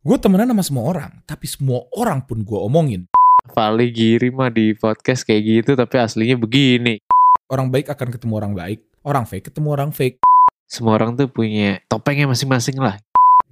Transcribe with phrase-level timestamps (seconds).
[0.00, 3.04] Gue temenan sama semua orang, tapi semua orang pun gue omongin.
[3.52, 7.04] Vali Giri mah di podcast kayak gitu tapi aslinya begini.
[7.52, 10.16] Orang baik akan ketemu orang baik, orang fake ketemu orang fake.
[10.64, 12.96] Semua orang tuh punya topengnya masing-masing lah.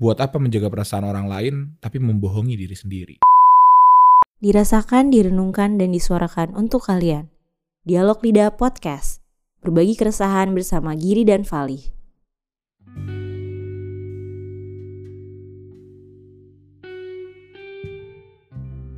[0.00, 3.16] Buat apa menjaga perasaan orang lain, tapi membohongi diri sendiri?
[4.40, 7.28] Dirasakan, direnungkan, dan disuarakan untuk kalian.
[7.84, 9.20] Dialog Lidah Podcast.
[9.60, 11.98] Berbagi keresahan bersama Giri dan Vali.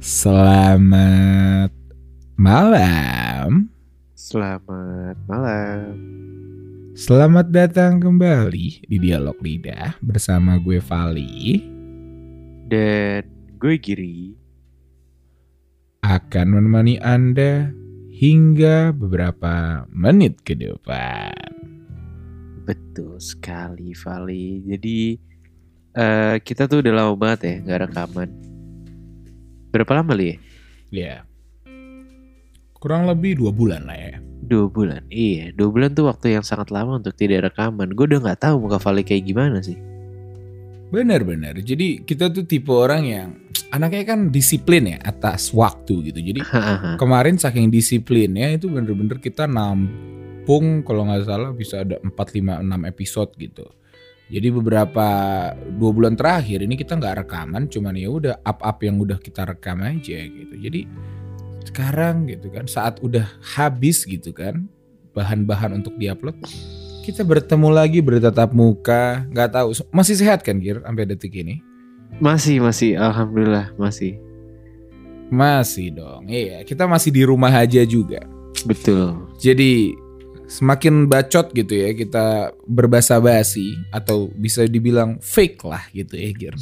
[0.01, 1.69] Selamat
[2.41, 3.69] malam.
[4.17, 5.93] Selamat malam.
[6.97, 11.61] Selamat datang kembali di Dialog Lidah bersama gue Vali
[12.65, 13.29] Dan
[13.61, 14.33] gue Giri.
[16.01, 17.69] akan menemani Anda
[18.09, 21.37] hingga beberapa menit ke depan.
[22.65, 24.65] Betul sekali Vali.
[24.65, 24.99] Jadi
[25.93, 28.50] eh kita tuh udah lama banget ya nggak rekaman.
[29.71, 30.37] Berapa lama li ya?
[30.91, 31.15] Ya.
[32.81, 34.15] Kurang lebih dua bulan lah ya.
[34.41, 35.07] Dua bulan.
[35.13, 37.95] Iya, dua bulan tuh waktu yang sangat lama untuk tidak rekaman.
[37.95, 39.79] Gue udah nggak tahu muka Vali kayak gimana sih.
[40.91, 41.63] Benar-benar.
[41.63, 43.29] Jadi kita tuh tipe orang yang
[43.71, 46.19] anaknya kan disiplin ya atas waktu gitu.
[46.19, 46.41] Jadi
[47.03, 52.91] kemarin saking disiplinnya itu bener-bener kita nampung kalau nggak salah bisa ada 4, 5, 6
[52.91, 53.71] episode gitu.
[54.31, 55.07] Jadi beberapa
[55.75, 59.83] dua bulan terakhir ini kita nggak rekaman, cuman ya udah up-up yang udah kita rekam
[59.83, 60.55] aja gitu.
[60.55, 60.87] Jadi
[61.67, 64.71] sekarang gitu kan saat udah habis gitu kan
[65.19, 66.39] bahan-bahan untuk diupload,
[67.03, 71.59] kita bertemu lagi bertatap muka, nggak tahu masih sehat kan Gir sampai detik ini?
[72.21, 74.21] masih masih, alhamdulillah masih.
[75.31, 78.23] Masih dong, iya kita masih di rumah aja juga.
[78.67, 79.31] Betul.
[79.39, 79.95] Jadi
[80.51, 86.55] semakin bacot gitu ya kita berbahasa basi atau bisa dibilang fake lah gitu ya Gir.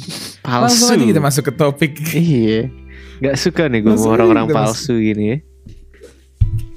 [0.45, 0.93] Langsung Palsu.
[0.93, 1.93] aja kita masuk ke topik.
[2.13, 2.69] Iya.
[3.19, 5.37] Gak suka nih gue Langsung orang-orang palsu gini ya.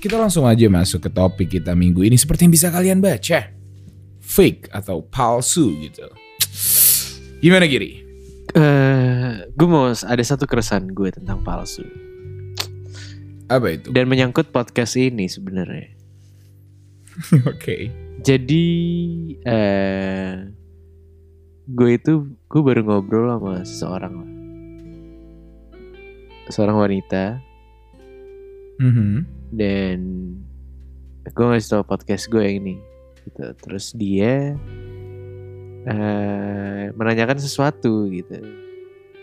[0.02, 3.52] Kita langsung aja masuk ke topik kita minggu ini seperti yang bisa kalian baca.
[4.18, 6.08] Fake atau palsu gitu.
[7.38, 8.02] Gimana Giri?
[8.52, 11.86] Eh, gue mau ada satu keresahan gue tentang palsu
[13.48, 13.88] Apa itu?
[13.94, 16.01] dan menyangkut podcast ini sebenarnya.
[17.52, 17.90] Oke.
[18.22, 18.66] Jadi
[19.42, 20.46] eh
[21.62, 22.12] gue itu
[22.46, 24.30] gue baru ngobrol sama seseorang lah.
[26.48, 27.38] Seorang wanita
[28.82, 29.22] Mhm.
[29.54, 29.98] dan
[31.24, 32.74] gue ngasih tau podcast gue yang ini
[33.22, 33.54] gitu.
[33.62, 34.54] Terus dia
[35.82, 38.38] eh menanyakan sesuatu gitu.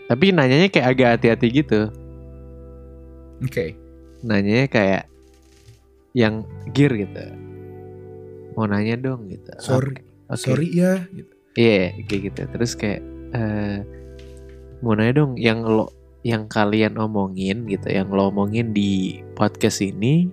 [0.06, 1.80] Tapi nanyanya kayak agak hati-hati gitu.
[3.40, 3.72] Oke.
[4.20, 5.04] Nanyanya kayak
[6.12, 6.42] yang
[6.74, 7.24] gear gitu.
[8.54, 9.50] Mau nanya dong gitu.
[9.58, 9.98] Sorry.
[10.26, 10.38] Oke.
[10.40, 11.04] Sorry ya.
[11.06, 11.32] Gitu.
[11.54, 12.40] Iya kayak gitu.
[12.50, 13.00] Terus kayak
[13.30, 13.78] eh
[14.80, 15.90] mau nanya dong yang lo
[16.20, 20.28] yang kalian omongin gitu, yang lo omongin di podcast ini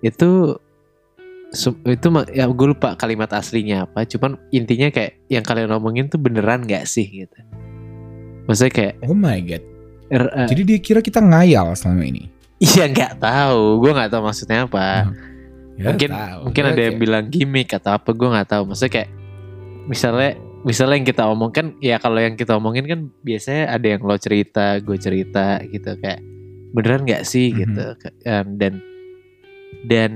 [0.00, 0.58] itu
[1.82, 4.06] itu ya gue lupa kalimat aslinya apa.
[4.06, 7.38] Cuman intinya kayak yang kalian omongin tuh beneran nggak sih gitu.
[8.46, 9.62] Maksudnya kayak Oh my god.
[10.10, 12.26] er- eh, Jadi dia kira kita ngayal selama ini.
[12.60, 15.08] iya nggak tahu, gue nggak tahu maksudnya apa.
[15.80, 16.38] Ya, mungkin tahu.
[16.44, 18.62] mungkin ada yang bilang gimmick atau apa gue nggak tahu.
[18.68, 19.10] Maksudnya kayak
[19.88, 20.30] misalnya
[20.60, 24.76] misalnya yang kita omongkan ya kalau yang kita omongin kan biasanya ada yang lo cerita
[24.76, 25.96] gue cerita gitu.
[25.96, 26.20] Kayak
[26.70, 27.58] beneran nggak sih Mhm.
[27.58, 27.84] gitu?
[27.96, 28.72] Ke- em, dan
[29.88, 30.12] dan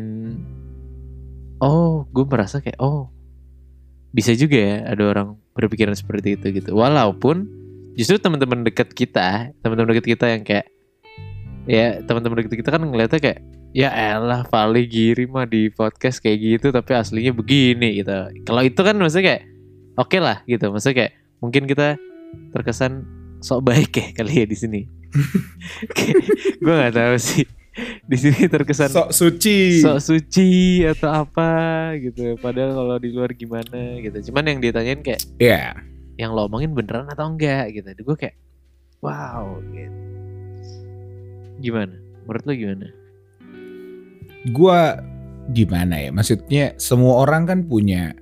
[1.58, 3.08] oh gue merasa kayak oh
[4.12, 6.76] bisa juga ya ada orang berpikiran seperti itu gitu.
[6.76, 7.48] Walaupun
[7.94, 10.66] justru teman-teman dekat kita teman-teman dekat kita yang kayak
[11.64, 13.40] ya teman-teman dekat kita kan ngeliatnya kayak
[13.74, 18.14] ya elah Vali Giri mah di podcast kayak gitu tapi aslinya begini gitu.
[18.46, 19.42] Kalau itu kan maksudnya kayak
[19.98, 20.70] oke lah gitu.
[20.70, 21.12] Maksudnya kayak
[21.42, 21.98] mungkin kita
[22.54, 23.02] terkesan
[23.42, 24.80] sok baik ya kali ya di sini.
[26.62, 27.44] Gue nggak tahu sih.
[28.06, 29.82] Di sini terkesan sok suci.
[29.82, 30.48] sok suci
[30.86, 31.50] atau apa
[31.98, 32.38] gitu.
[32.38, 34.30] Padahal kalau di luar gimana gitu.
[34.30, 35.74] Cuman yang ditanyain kayak Ya.
[36.14, 37.90] yang lo omongin beneran atau enggak gitu.
[38.06, 38.38] Gue kayak
[39.02, 39.98] wow gitu.
[41.58, 41.98] Gimana?
[42.24, 42.86] Menurut lo gimana
[44.52, 45.00] Gua
[45.52, 46.10] gimana ya?
[46.12, 48.16] Maksudnya semua orang kan punya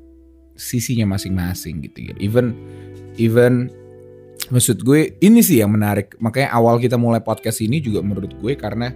[0.58, 2.14] sisinya masing-masing gitu ya.
[2.22, 2.54] Even
[3.19, 3.70] even
[4.52, 6.16] maksud gue ini sih yang menarik.
[6.19, 8.90] Makanya awal kita mulai podcast ini juga menurut gue karena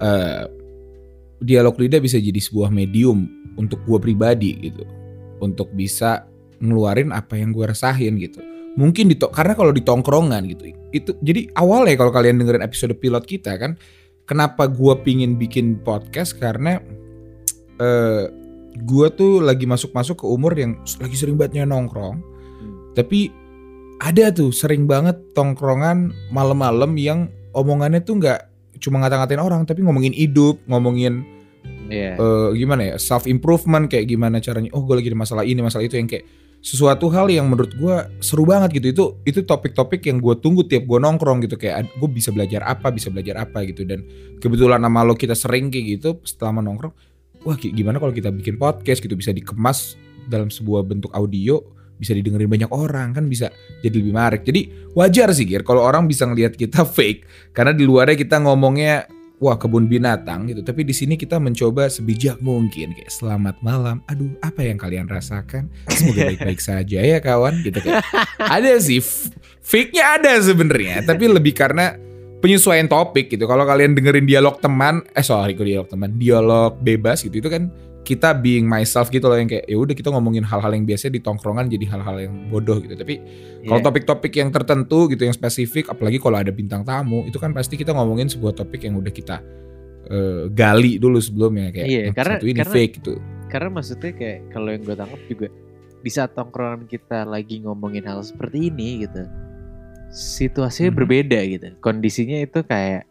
[0.00, 0.44] eh,
[1.40, 3.26] dialog lidah bisa jadi sebuah medium
[3.56, 4.84] untuk gue pribadi gitu.
[5.40, 6.28] Untuk bisa
[6.60, 8.44] ngeluarin apa yang gue rasain gitu.
[8.76, 10.70] Mungkin di karena kalau di tongkrongan gitu.
[10.94, 13.74] Itu jadi awalnya kalau kalian dengerin episode pilot kita kan
[14.30, 16.38] kenapa gue pingin bikin podcast?
[16.38, 16.78] Karena
[17.82, 18.24] eh
[18.70, 22.22] gue tuh lagi masuk-masuk ke umur yang lagi sering banget nongkrong.
[22.94, 23.34] Tapi
[23.98, 28.46] ada tuh sering banget tongkrongan malam-malam yang omongannya tuh nggak
[28.78, 31.26] cuma ngata-ngatain orang tapi ngomongin hidup, ngomongin
[31.90, 32.14] Iya.
[32.14, 35.82] eh, gimana ya self improvement kayak gimana caranya oh gue lagi ada masalah ini masalah
[35.82, 36.22] itu yang kayak
[36.60, 38.86] sesuatu hal yang menurut gue seru banget gitu.
[38.92, 41.56] Itu itu topik-topik yang gue tunggu tiap gue nongkrong gitu.
[41.56, 43.84] Kayak gue bisa belajar apa bisa belajar apa gitu.
[43.88, 44.04] Dan
[44.38, 46.92] kebetulan sama lo kita sering kayak gitu setelah nongkrong
[47.40, 49.16] wah gi- gimana kalau kita bikin podcast gitu?
[49.16, 49.96] Bisa dikemas
[50.28, 51.58] dalam sebuah bentuk audio
[52.00, 53.52] bisa didengerin banyak orang kan bisa
[53.84, 54.40] jadi lebih menarik.
[54.40, 57.52] Jadi wajar sih Gir kalau orang bisa ngelihat kita fake.
[57.52, 59.04] Karena di luarnya kita ngomongnya
[59.40, 60.60] wah kebun binatang gitu.
[60.60, 64.04] Tapi di sini kita mencoba sebijak mungkin kayak selamat malam.
[64.06, 65.72] Aduh apa yang kalian rasakan?
[65.88, 68.04] Semoga baik-baik saja ya kawan gitu kan.
[68.36, 69.00] Ada sih
[69.64, 71.02] fake-nya ada sebenarnya.
[71.02, 71.96] Tapi lebih karena
[72.44, 73.48] penyesuaian topik gitu.
[73.48, 76.20] Kalau kalian dengerin dialog teman eh sorry kok dialog teman?
[76.20, 77.40] Dialog bebas gitu.
[77.40, 80.82] Itu kan kita being myself gitu loh yang kayak ya udah kita ngomongin hal-hal yang
[80.82, 83.20] biasa di tongkrongan jadi hal-hal yang bodoh gitu tapi
[83.62, 83.86] kalau Iya.
[83.86, 87.92] topik-topik yang tertentu gitu yang spesifik, apalagi kalau ada bintang tamu, itu kan pasti kita
[87.92, 89.36] ngomongin sebuah topik yang udah kita
[90.06, 93.12] eh, gali dulu sebelumnya kayak yang karena- satu ini karena- fake gitu.
[93.46, 95.46] karena maksudnya kayak kalau yang gue tangkap juga
[96.00, 99.22] di saat tongkrongan kita lagi ngomongin hal seperti ini gitu
[100.10, 100.98] situasinya Mhm.
[100.98, 103.06] berbeda gitu kondisinya itu kayak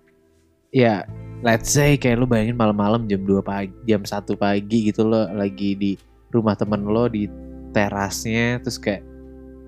[0.70, 1.06] ya
[1.42, 5.76] let's say kayak lu bayangin malam-malam jam 2 pagi jam 1 pagi gitu lo lagi
[5.76, 5.92] di
[6.30, 7.26] rumah temen lo di
[7.72, 9.06] terasnya terus kayak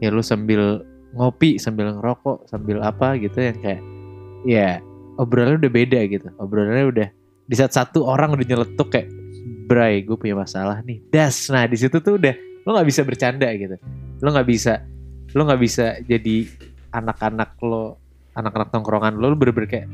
[0.01, 0.83] ya lu sambil
[1.15, 3.81] ngopi sambil ngerokok sambil apa gitu yang kayak
[4.47, 4.69] ya
[5.19, 6.27] obrolannya udah beda gitu.
[6.39, 7.07] Obrolannya udah
[7.45, 9.09] di saat satu orang udah nyeletuk kayak
[9.67, 10.99] Bray gue punya masalah nih.
[11.11, 12.35] Das nah di situ tuh udah
[12.67, 13.75] lo nggak bisa bercanda gitu.
[14.23, 14.83] Lo nggak bisa
[15.31, 16.47] lo nggak bisa jadi
[16.91, 18.01] anak-anak lo
[18.35, 19.87] anak-anak tongkrongan lo lo bener-bener kayak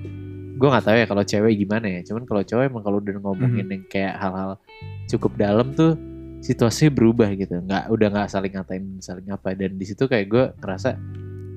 [0.58, 3.66] gue nggak tahu ya kalau cewek gimana ya cuman kalau cowok emang kalau udah ngomongin
[3.70, 4.58] yang kayak hal-hal
[5.06, 5.94] cukup dalam tuh
[6.42, 10.44] situasinya berubah gitu nggak udah nggak saling ngatain saling apa dan di situ kayak gue
[10.58, 10.98] ngerasa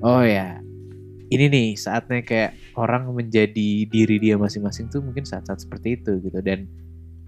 [0.01, 0.61] oh ya
[1.31, 6.37] ini nih saatnya kayak orang menjadi diri dia masing-masing tuh mungkin saat-saat seperti itu gitu
[6.43, 6.67] dan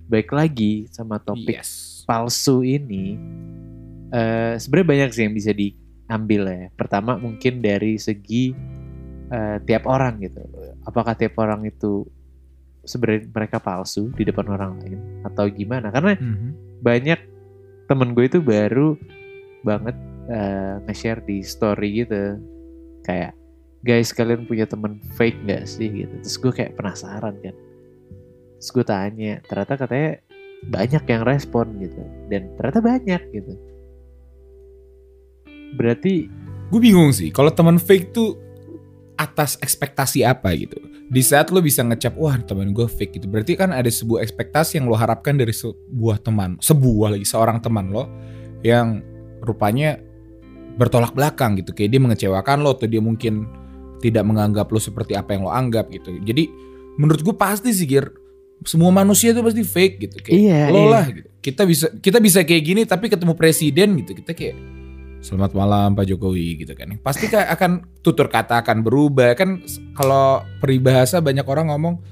[0.06, 2.04] baik lagi sama topik Yes.
[2.04, 3.16] palsu ini
[4.14, 6.66] eh sebenarnya banyak sih yang bisa diambil ya.
[6.78, 8.54] Pertama mungkin dari segi
[9.31, 10.44] eh, tiap orang gitu.
[10.83, 12.03] Apakah tiap orang itu
[12.83, 15.88] sebenarnya mereka palsu di depan orang lain atau gimana?
[15.89, 16.81] Karena Mhm.
[16.83, 17.19] banyak
[17.88, 18.95] temen gue itu baru
[19.63, 22.39] banget eh, nge-share di story gitu.
[23.03, 23.35] Kayak
[23.83, 25.91] guys kalian punya temen fake gak sih?
[25.91, 26.15] Gitu.
[26.24, 27.56] Terus gue kayak penasaran kan.
[28.56, 30.12] Terus gue tanya ternyata katanya
[30.71, 32.00] banyak yang respon gitu.
[32.31, 33.53] Dan ternyata banyak gitu.
[35.75, 36.31] Berarti
[36.71, 38.33] Gue bingung sih kalau teman fake tuh
[39.18, 40.77] atas ekspektasi apa gitu.
[41.13, 43.27] Di saat lo bisa ngecap wah teman gue fake gitu.
[43.30, 47.94] Berarti kan ada sebuah ekspektasi yang lo harapkan dari sebuah teman, sebuah lagi seorang teman
[47.94, 48.10] lo
[48.65, 49.04] yang
[49.45, 50.01] rupanya
[50.80, 51.75] bertolak belakang gitu.
[51.75, 53.45] Kayak dia mengecewakan lo atau dia mungkin
[54.01, 56.18] tidak menganggap lo seperti apa yang lo anggap gitu.
[56.25, 56.50] Jadi
[56.98, 58.09] menurut gue pasti sih Gir
[58.63, 60.89] semua manusia tuh pasti fake gitu kayak Iya, lo iya.
[60.89, 61.27] lah gitu.
[61.44, 64.18] Kita bisa kita bisa kayak gini tapi ketemu presiden gitu.
[64.18, 64.56] Kita kayak
[65.24, 67.00] Selamat malam Pak Jokowi gitu kan.
[67.00, 67.72] Pasti kayak akan
[68.04, 69.31] tutur kata akan berubah.
[69.40, 69.64] Kan
[69.96, 72.04] kalau peribahasa banyak orang ngomong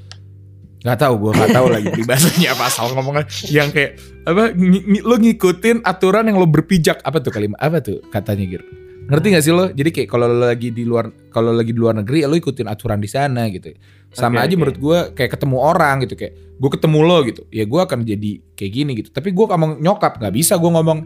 [0.81, 2.63] nggak tahu gue nggak tahu lagi peribahasanya apa.
[2.71, 7.03] Asal ngomongnya yang kayak apa ng- ng- lo ngikutin aturan yang lo berpijak.
[7.03, 8.65] Apa tuh kalimat apa tuh katanya gitu
[9.11, 9.67] ngerti gak sih lo?
[9.67, 12.71] Jadi kayak kalau lo lagi di luar kalau lagi di luar negeri ya lo ikutin
[12.71, 13.75] aturan di sana gitu.
[14.15, 14.59] Sama Oke, aja oke.
[14.63, 16.15] menurut gue kayak ketemu orang gitu.
[16.15, 17.41] Kayak gue ketemu lo gitu.
[17.51, 19.09] Ya gue akan jadi kayak gini gitu.
[19.11, 20.99] Tapi gue ngomong nyokap nggak bisa gue ngomong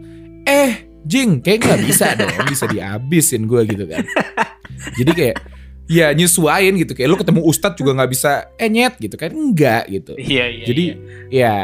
[0.46, 4.04] eh jing kayak nggak bisa dong bisa dihabisin gue gitu kan.
[4.98, 5.36] Jadi kayak
[5.86, 6.98] ya nyesuain gitu.
[6.98, 9.30] Kayak lu ketemu ustadz juga nggak bisa eh nyet gitu kan.
[9.32, 10.18] Enggak gitu.
[10.18, 10.84] Iya iya jadi
[11.30, 11.56] ya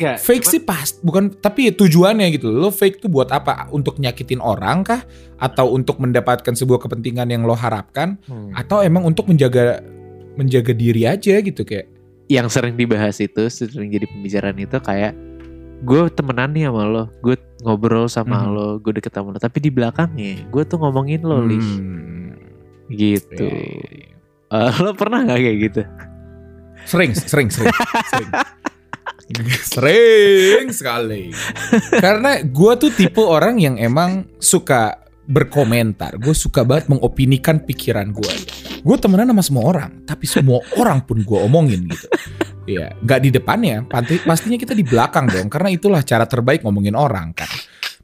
[0.00, 2.48] enggak fake sih pas bukan tapi ya tujuannya gitu.
[2.48, 3.68] Lo fake tuh buat apa?
[3.70, 5.04] Untuk nyakitin orang kah?
[5.36, 8.16] Atau untuk mendapatkan sebuah kepentingan yang lo harapkan?
[8.24, 8.56] Hmm.
[8.56, 9.84] atau emang untuk menjaga
[10.40, 11.92] menjaga diri aja gitu kayak?
[12.30, 15.12] Yang sering dibahas itu sering jadi pembicaraan itu kayak
[15.80, 18.50] gue temenan nih sama lo gue ngobrol sama Mhm.
[18.52, 19.38] lo gue deket sama lo.
[19.40, 22.30] Tapi di belakangnya gue tuh ngomongin lo Liv hmm,
[22.92, 23.48] gitu.
[23.48, 24.16] Iya.
[24.50, 25.82] Eh, lo pernah nggak kayak gitu?
[26.84, 27.74] Sering sering sering
[28.10, 28.30] sering.
[29.62, 31.30] Sering sekali.
[32.02, 36.18] Karena gue tuh tipe orang yang emang suka berkomentar.
[36.18, 38.34] Gue suka banget mengopinikan pikiran gue
[38.80, 42.08] gue temenan sama semua orang tapi semua orang pun gue omongin gitu
[42.68, 46.96] ya nggak di depannya pasti pastinya kita di belakang dong karena itulah cara terbaik ngomongin
[46.96, 47.48] orang kan.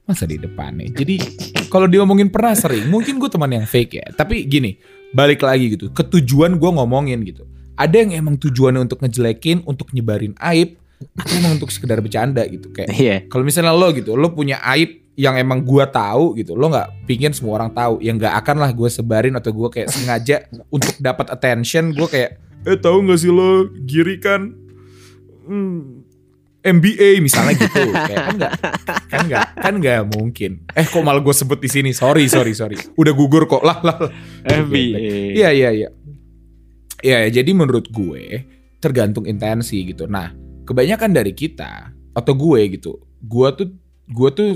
[0.06, 0.86] Masa di depannya?
[0.94, 1.18] Jadi
[1.66, 4.06] kalau diomongin pernah sering mungkin gue teman yang fake ya.
[4.14, 4.78] Tapi gini
[5.10, 7.42] balik lagi gitu ketujuan gue ngomongin gitu.
[7.76, 12.72] Ada yang emang tujuannya untuk ngejelekin untuk nyebarin aib atau emang untuk sekedar bercanda gitu
[12.72, 13.16] kayak iya.
[13.28, 17.32] kalau misalnya lo gitu lo punya aib yang emang gua tahu gitu lo nggak pingin
[17.32, 21.32] semua orang tahu yang nggak akan lah gue sebarin atau gue kayak sengaja untuk dapat
[21.32, 24.56] attention gue kayak eh tahu nggak sih lo giri kan
[25.44, 26.06] hmm,
[26.66, 28.52] MBA misalnya gitu kayak kan nggak
[29.06, 32.78] kan nggak kan nggak mungkin eh kok malah gue sebut di sini sorry sorry sorry
[32.96, 34.12] udah gugur kok lah lah lah.
[34.46, 35.34] MBA.
[35.36, 35.88] Iya iya iya.
[37.04, 38.46] Iya ya, jadi menurut gue
[38.80, 40.08] tergantung intensi gitu.
[40.08, 40.32] Nah,
[40.64, 43.68] kebanyakan dari kita atau gue gitu, gue tuh
[44.06, 44.48] gue tuh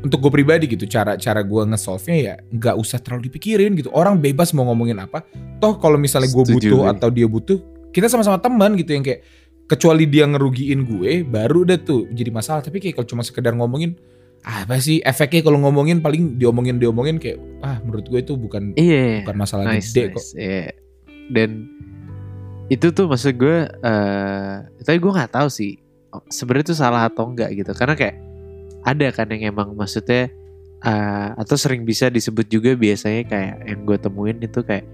[0.00, 3.92] untuk gue pribadi gitu cara cara gue nge-solve-nya ya nggak usah terlalu dipikirin gitu.
[3.92, 5.24] Orang bebas mau ngomongin apa.
[5.60, 7.60] Toh kalau misalnya gue butuh atau dia butuh,
[7.92, 9.20] kita sama-sama teman gitu yang kayak
[9.68, 12.64] kecuali dia ngerugiin gue baru udah tuh jadi masalah.
[12.64, 13.94] Tapi kayak kalau cuma sekedar ngomongin
[14.40, 19.20] apa sih efeknya kalau ngomongin paling diomongin diomongin kayak ah menurut gue itu bukan Iya.
[19.20, 20.24] bukan masalah nice, gede kok.
[20.24, 20.32] nice.
[20.32, 20.64] Iya.
[21.28, 21.50] Dan
[22.72, 25.76] itu tuh maksud gue eh tapi gue nggak tahu sih
[26.32, 27.76] sebenarnya itu salah atau enggak gitu.
[27.76, 28.16] Karena kayak
[28.82, 30.28] ada kan yang emang maksudnya
[30.80, 34.88] eh atau sering bisa disebut juga biasanya kayak yang gue temuin itu kayak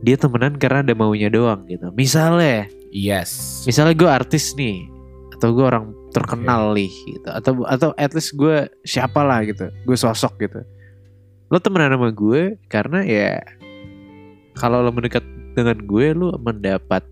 [0.00, 1.88] dia temenan karena ada maunya doang gitu.
[1.92, 3.64] Misalnya, Yes.
[3.64, 4.84] misalnya gue artis nih
[5.32, 9.92] atau gue orang terkenal nih gitu atau atau at least gue siapa lah gitu gue
[9.94, 10.64] sosok gitu
[11.46, 13.44] lo temenan sama gue karena ya
[14.56, 15.20] kalau lo mendekat
[15.52, 17.04] dengan gue lo mendapat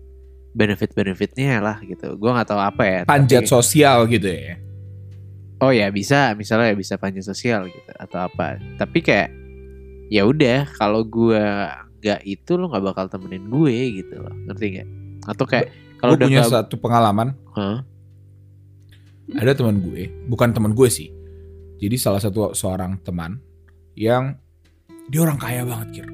[0.57, 4.57] benefit benefitnya lah gitu gue nggak tahu apa ya Panjat tapi- sosial gitu ya.
[5.61, 9.31] Oh ya bisa misalnya ya bisa panjat sosial gitu atau apa tapi kayak
[10.09, 11.41] ya udah kalau gue
[12.01, 14.87] nggak itu lo nggak bakal temenin gue gitu loh ngerti nggak
[15.25, 17.33] atau kayak kalau udah punya nggak satu pengalaman.
[17.57, 17.81] Hah?
[19.41, 21.09] Ada teman gue, bukan teman gue sih.
[21.81, 23.41] Jadi salah satu seorang teman
[23.97, 24.37] yang
[25.09, 26.07] dia orang kaya banget kir.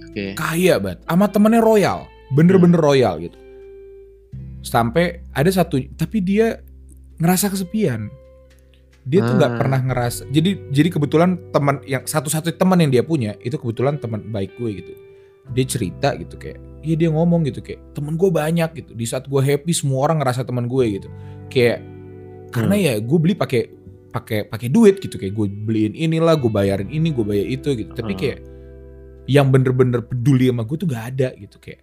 [0.00, 1.04] oke Kaya banget.
[1.04, 2.08] Sama temennya royal.
[2.32, 2.88] Bener-bener Hmm.
[2.88, 3.36] royal gitu.
[4.64, 6.64] Sampai ada satu, tapi dia
[7.20, 8.08] ngerasa kesepian.
[9.04, 9.58] Dia tuh nggak Ah.
[9.60, 10.22] pernah ngerasa.
[10.32, 14.80] Jadi jadi kebetulan teman yang satu-satu teman yang dia punya itu kebetulan teman baik gue
[14.80, 14.92] gitu.
[15.52, 18.96] Dia cerita gitu kayak, iya dia ngomong gitu kayak temen gue banyak gitu.
[18.96, 21.08] Di saat gue happy semua orang ngerasa teman gue gitu.
[21.52, 21.84] Kayak
[22.48, 23.68] karena ya gue beli pakai
[24.08, 27.92] pakai pakai duit gitu kayak gue beliin inilah, gue bayarin ini, gue bayar itu gitu.
[27.92, 28.20] Tapi Hmm.
[28.24, 28.38] kayak
[29.24, 31.80] yang bener-bener peduli sama gue tuh gak ada gitu kayak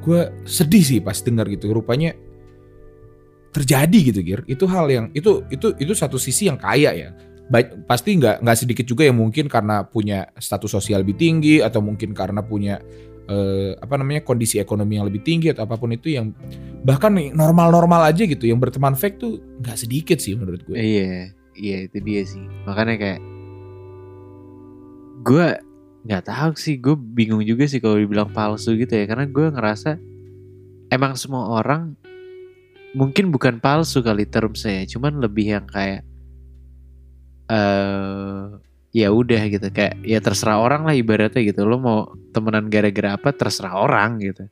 [0.00, 2.14] gue sedih sih pas dengar gitu rupanya
[3.50, 4.40] terjadi gitu Gir.
[4.46, 7.10] Itu hal yang itu itu itu satu sisi yang kaya ya.
[7.50, 11.82] Baik pasti nggak nggak sedikit juga yang mungkin karena punya status sosial lebih tinggi atau
[11.82, 12.78] mungkin karena punya
[13.26, 16.30] eh, apa namanya kondisi ekonomi yang lebih tinggi atau apa pun itu yang
[16.86, 20.78] bahkan normal-normal aja gitu yang berteman fake tuh nggak sedikit sih menurut gue.
[20.78, 22.44] Iya, iya itu dia sih.
[22.70, 23.20] Makanya kayak
[25.26, 25.46] gue
[26.00, 30.00] nggak tahu sih, gue bingung juga sih kalau dibilang palsu gitu ya, karena gue ngerasa
[30.88, 31.92] emang semua orang
[32.96, 36.02] mungkin bukan palsu kali term saya, cuman lebih yang kayak
[37.50, 38.46] eh
[38.90, 39.66] ya udah gitu.
[39.70, 41.62] Kayak ya terserah orang lah ibaratnya gitu.
[41.66, 44.44] Lo mau temenan gara-gara apa terserah orang gitu.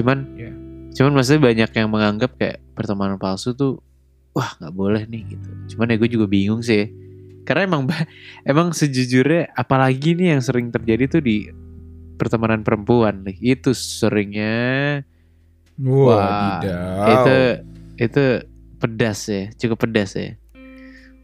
[0.00, 0.52] Cuman Iya.
[0.90, 3.78] cuman maksudnya banyak yang menganggap kayak pertemanan palsu tuh
[4.34, 5.48] wah nggak boleh nih gitu.
[5.76, 6.88] Cuman ya gue juga bingung sih.
[7.44, 7.82] Karena emang
[8.50, 11.48] emang sejujurnya apalagi nih yang sering terjadi tuh di
[12.16, 13.24] pertemanan perempuan.
[13.24, 15.00] Nih itu seringnya
[15.80, 17.06] Wah, Wadidaw.
[17.08, 17.38] itu
[18.00, 18.24] itu
[18.80, 20.36] pedas ya cukup pedas ya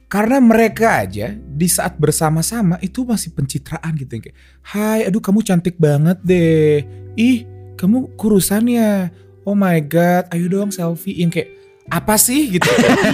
[0.07, 5.43] Karena mereka aja di saat bersama-sama itu masih pencitraan gitu yang kayak, Hai, aduh kamu
[5.43, 6.87] cantik banget deh.
[7.19, 7.43] Ih,
[7.75, 9.11] kamu kurusannya.
[9.43, 11.19] Oh my god, ayo dong selfie.
[11.19, 11.51] Yang kayak
[11.87, 12.67] apa sih gitu?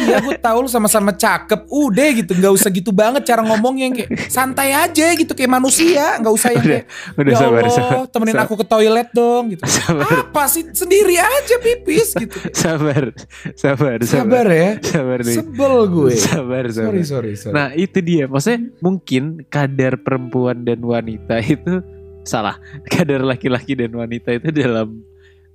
[0.02, 1.68] iya, gue tahu lu sama-sama cakep.
[1.68, 6.16] Udah gitu, nggak usah gitu banget cara ngomongnya yang kayak santai aja gitu kayak manusia,
[6.18, 8.44] nggak usah yang kayak udah ya sabar Allah, sabar temenin sabar.
[8.48, 9.62] aku ke toilet dong gitu.
[9.68, 12.36] sabar Apa sih sendiri aja pipis gitu.
[12.52, 13.12] sabar
[13.54, 14.70] sabar Sabar ya.
[14.80, 16.12] sabar nih Sebel gue.
[16.16, 17.54] sabar sabar Sorry, sorry, sorry.
[17.54, 21.80] Nah itu dia, maksudnya mungkin kadar perempuan dan wanita itu
[22.22, 22.56] salah,
[22.88, 25.02] kadar laki-laki dan wanita itu dalam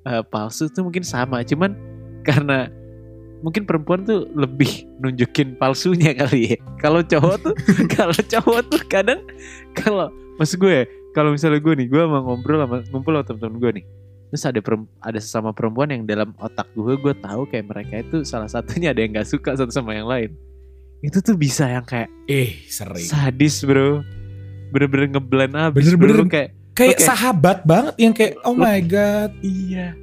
[0.03, 1.73] eh, palsu itu mungkin sama, cuman
[2.21, 2.67] karena
[3.45, 6.57] mungkin perempuan tuh lebih nunjukin palsunya kali ya.
[6.81, 7.55] Kalau cowok tuh,
[7.97, 9.21] kalau cowok tuh kadang
[9.77, 10.09] kalau
[10.41, 13.85] maksud gue, kalau misalnya gue nih, gue sama ngobrol sama ngumpul sama temen-temen gue nih,
[14.33, 14.59] terus ada
[15.01, 19.01] ada sesama perempuan yang dalam otak gue, gue tahu kayak mereka itu salah satunya ada
[19.01, 20.33] yang nggak suka satu sama yang lain.
[21.05, 23.05] Itu tuh bisa yang kayak eh, sering.
[23.05, 24.01] sadis bro
[24.71, 27.05] bener-bener ngeblend abis Bener-bener kayak kayak Oke.
[27.05, 29.95] sahabat banget yang kayak oh my god iya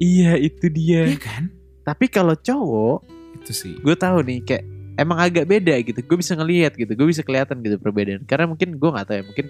[0.00, 1.42] iya itu dia Iya kan
[1.86, 3.06] tapi kalau cowok
[3.38, 3.74] itu sih.
[3.78, 4.64] gue tahu nih kayak
[4.98, 6.02] emang agak beda gitu.
[6.02, 8.26] Gue bisa ngelihat gitu gue bisa kelihatan gitu perbedaan.
[8.26, 9.46] Karena mungkin gue nggak tahu ya mungkin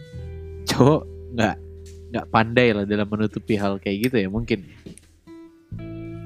[0.69, 1.03] cowok
[1.33, 1.57] nggak
[2.13, 4.69] nggak pandai lah dalam menutupi hal kayak gitu ya mungkin.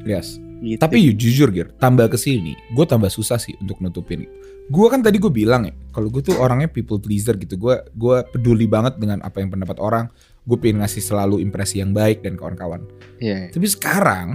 [0.03, 0.43] Yes.
[0.61, 0.77] Gitu.
[0.77, 4.29] tapi you jujur gir tambah ke sini gue tambah susah sih untuk nutupin.
[4.69, 7.57] Gue kan tadi gue bilang ya kalau gue tuh orangnya people pleaser gitu.
[7.57, 10.13] Gue gue peduli banget dengan apa yang pendapat orang.
[10.45, 12.83] Gue pengen ngasih selalu impresi yang baik dan kawan-kawan.
[13.21, 13.53] Iya.
[13.53, 14.29] tapi sekarang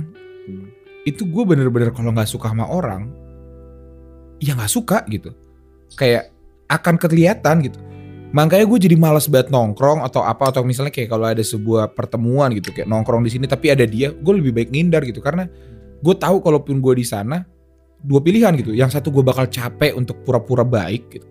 [0.46, 0.70] Hmm.
[1.06, 3.14] Itu gue bener-bener kalau nggak suka sama orang
[4.42, 5.32] ya nggak suka gitu.
[5.96, 6.34] Kayak
[6.68, 7.80] akan kelihatan gitu.
[8.36, 12.52] Makanya gue jadi malas banget nongkrong atau apa atau misalnya kayak kalau ada sebuah pertemuan
[12.52, 15.24] gitu kayak nongkrong di sini tapi ada dia gue lebih baik ngindar gitu.
[15.24, 15.48] Karena
[16.02, 17.46] gue tahu kalaupun gue di sana
[18.02, 18.74] dua pilihan gitu.
[18.76, 21.28] Yang satu gue bakal capek untuk pura-pura baik gitu.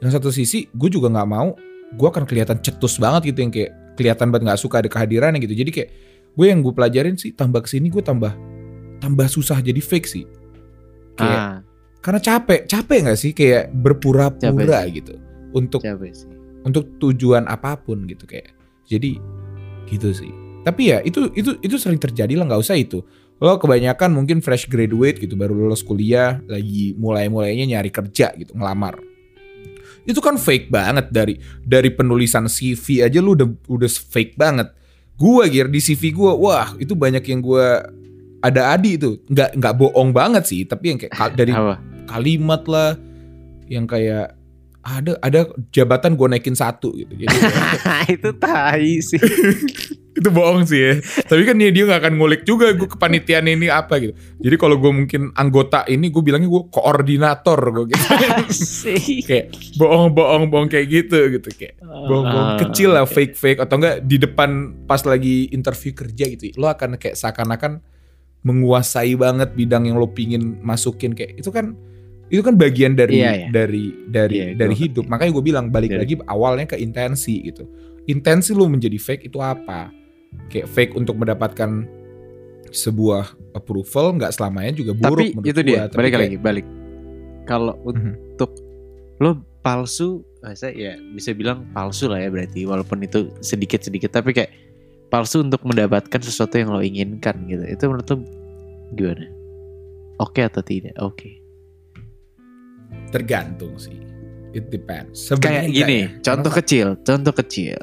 [0.00, 1.54] Yang satu sisi gue juga nggak mau
[1.90, 5.54] gue akan kelihatan cetus banget gitu yang kayak kelihatan banget nggak suka ada kehadirannya gitu.
[5.54, 5.90] Jadi kayak
[6.34, 8.32] gue yang gue pelajarin sih tambah ke sini gue tambah
[9.00, 10.24] tambah susah jadi fake sih.
[11.16, 11.56] Kayak Ah,
[12.00, 15.16] karena capek capek nggak sih kayak berpura-pura gitu
[15.52, 16.30] untuk capek sih.
[16.64, 18.52] untuk tujuan apa pun gitu kayak.
[18.86, 19.16] Jadi
[19.88, 20.32] gitu sih.
[20.60, 23.00] Tapi ya itu itu itu sering terjadi lah nggak usah itu.
[23.40, 28.52] Lo kebanyakan mungkin fresh graduate gitu baru lulus kuliah lagi mulai mulainya nyari kerja gitu
[28.52, 29.00] ngelamar.
[30.04, 34.72] Itu kan fake banget dari dari penulisan CV aja lu udah udah fake banget.
[35.16, 37.84] Gua gear di CV gua wah itu banyak yang gua
[38.40, 39.20] ada adi itu.
[39.26, 41.76] Nggak nggak bohong banget sih tapi yang kayak dari Apa?
[42.06, 42.96] kalimat lah
[43.66, 44.34] yang kayak
[44.80, 47.12] ada ada jabatan gue naikin satu gitu.
[47.14, 47.36] Jadi
[48.16, 49.20] itu tai sih.
[50.18, 50.92] itu bohong sih ya.
[51.22, 54.16] Tapi kan dia dia nggak akan ngulik juga gue kepanitiaan ini apa gitu.
[54.40, 58.04] Jadi kalau gue mungkin anggota ini gue bilangnya gue koordinator gue gitu.
[59.22, 61.48] Kayak bohong bohong bohong kayak gitu gitu.
[61.54, 64.50] Kayak bohong bohong Ah, kecil lah fake fake atau enggak di depan
[64.88, 66.56] pas lagi interview kerja gitu.
[66.56, 67.84] Lo akan kayak seakan-akan
[68.42, 71.76] menguasai banget bidang yang lo pingin masukin kayak itu kan
[72.30, 73.48] itu kan bagian dari Iya, iya.
[73.50, 75.12] dari dari Iya, dari gua hidup ngerti.
[75.12, 77.66] makanya gue bilang balik Dari- lagi awalnya ke intensi gitu
[78.06, 79.90] intensi lo menjadi fake itu apa
[80.48, 81.84] kayak fake untuk mendapatkan
[82.70, 85.66] sebuah approval nggak selamanya juga buruk Tapi menurut itu gua.
[85.66, 86.66] dia, Tapi balik kayak- lagi, balik.
[87.42, 87.90] Kalau Mhm.
[88.30, 88.50] untuk
[89.18, 89.30] lo
[89.60, 90.08] palsu,
[90.40, 94.50] eh, saya ya bisa bilang palsu lah ya berarti, walaupun itu sedikit-sedikit, tapi kayak
[95.10, 97.66] palsu untuk mendapatkan sesuatu yang lo inginkan gitu.
[97.66, 98.16] Itu menurut lo
[98.92, 99.26] gimana?
[100.16, 100.94] Oke atau tidak?
[100.98, 101.36] Oke.
[103.10, 103.98] tergantung sih
[104.50, 106.08] it depends Kayak Sebenarnya enggak gini, ya.
[106.20, 107.78] contoh Karena- kecil, contoh kecil.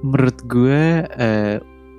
[0.00, 1.56] Menurut gue eh,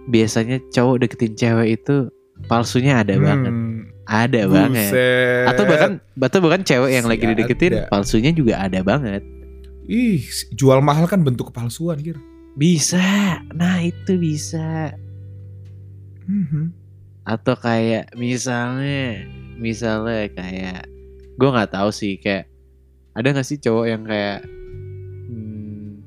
[0.08, 2.10] biasanya cowok deketin cewek itu
[2.44, 4.90] palsunya ada banget, Hmm, ada banget.
[4.90, 5.46] buset.
[5.46, 7.86] Atau bahkan atau bahkan cewek yang lagi Si dideketin ada.
[7.88, 9.22] palsunya juga ada banget.
[9.84, 12.18] ih jual mahal kan bentuk kepalsuan gitu
[12.56, 13.40] Bisa.
[13.56, 14.92] Nah, itu bisa.
[16.28, 16.72] Mhm.
[17.24, 19.24] Atau kayak misalnya
[19.62, 20.90] misalnya kayak
[21.38, 22.50] gue nggak tahu sih kayak
[23.14, 24.42] ada nggak sih cowok yang kayak
[25.30, 26.02] hmm,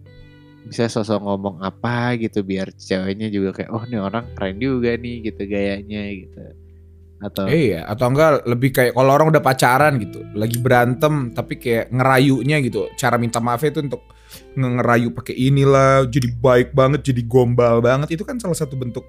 [0.66, 5.16] bisa sosok ngomong apa gitu biar ceweknya juga kayak oh ini orang keren juga nih
[5.30, 6.42] gitu gayanya gitu.
[7.22, 11.94] Atau Iya, atau enggak lebih kayak kalau orang udah pacaran gitu, lagi berantem tapi kayak
[11.94, 12.90] ngerayunya gitu.
[12.98, 14.02] Cara minta maafnya itu untuk
[14.54, 18.14] ngerayu pakai inilah, jadi baik banget, jadi gombal banget.
[18.14, 19.04] Itu kan salah satu bentuk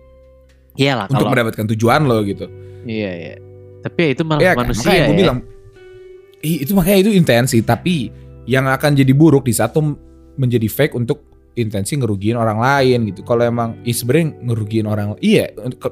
[0.75, 2.45] iyalah untuk kalau mendapatkan tujuan lo gitu.
[2.83, 3.35] iya iya.
[3.85, 4.65] Tapi ya itu malah kan?
[4.65, 5.21] manusia Makanya gue ya.
[5.23, 5.39] bilang
[6.45, 8.13] Ih, itu makanya itu intensi, tapi
[8.45, 9.81] yang akan jadi buruk di satu
[10.38, 11.25] menjadi fake untuk
[11.56, 13.24] intensi ngerugiin orang lain gitu.
[13.24, 15.50] Kalau emang iya sebenarnya ngerugiin orang iya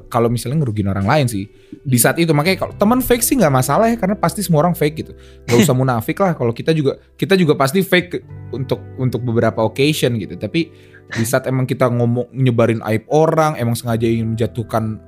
[0.08, 1.48] kalau misalnya ngerugiin orang lain sih
[1.84, 4.76] di saat itu makanya kalau teman fake sih nggak masalah ya karena pasti semua orang
[4.76, 5.12] fake gitu.
[5.48, 9.64] Gak usah munafik lah kalau kita juga kita juga pasti fake ke- untuk untuk beberapa
[9.64, 10.36] occasion gitu.
[10.36, 10.68] Tapi
[11.10, 15.00] di saat emang kita ngomong nyebarin aib orang, emang sengaja ingin menjatuhkan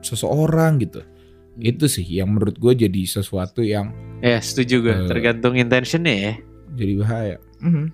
[0.00, 1.00] seseorang gitu.
[1.54, 4.94] Itu sih yang menurut gue jadi sesuatu yang Ya setuju gue.
[4.94, 5.08] Eh.
[5.08, 6.34] Tergantung intentionnya ya.
[6.74, 7.36] jadi bahaya.
[7.62, 7.84] Mhm.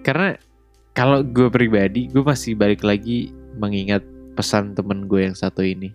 [0.00, 0.38] Karena
[0.98, 4.02] kalau gue pribadi, gue masih balik lagi mengingat
[4.34, 5.94] pesan temen gue yang satu ini,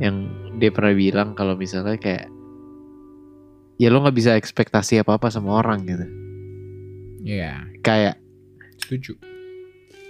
[0.00, 2.24] yang dia pernah bilang kalau misalnya kayak
[3.76, 6.06] ya lo nggak bisa ekspektasi apa apa sama orang gitu.
[7.22, 8.16] Iya, Kayak
[8.80, 9.12] setuju.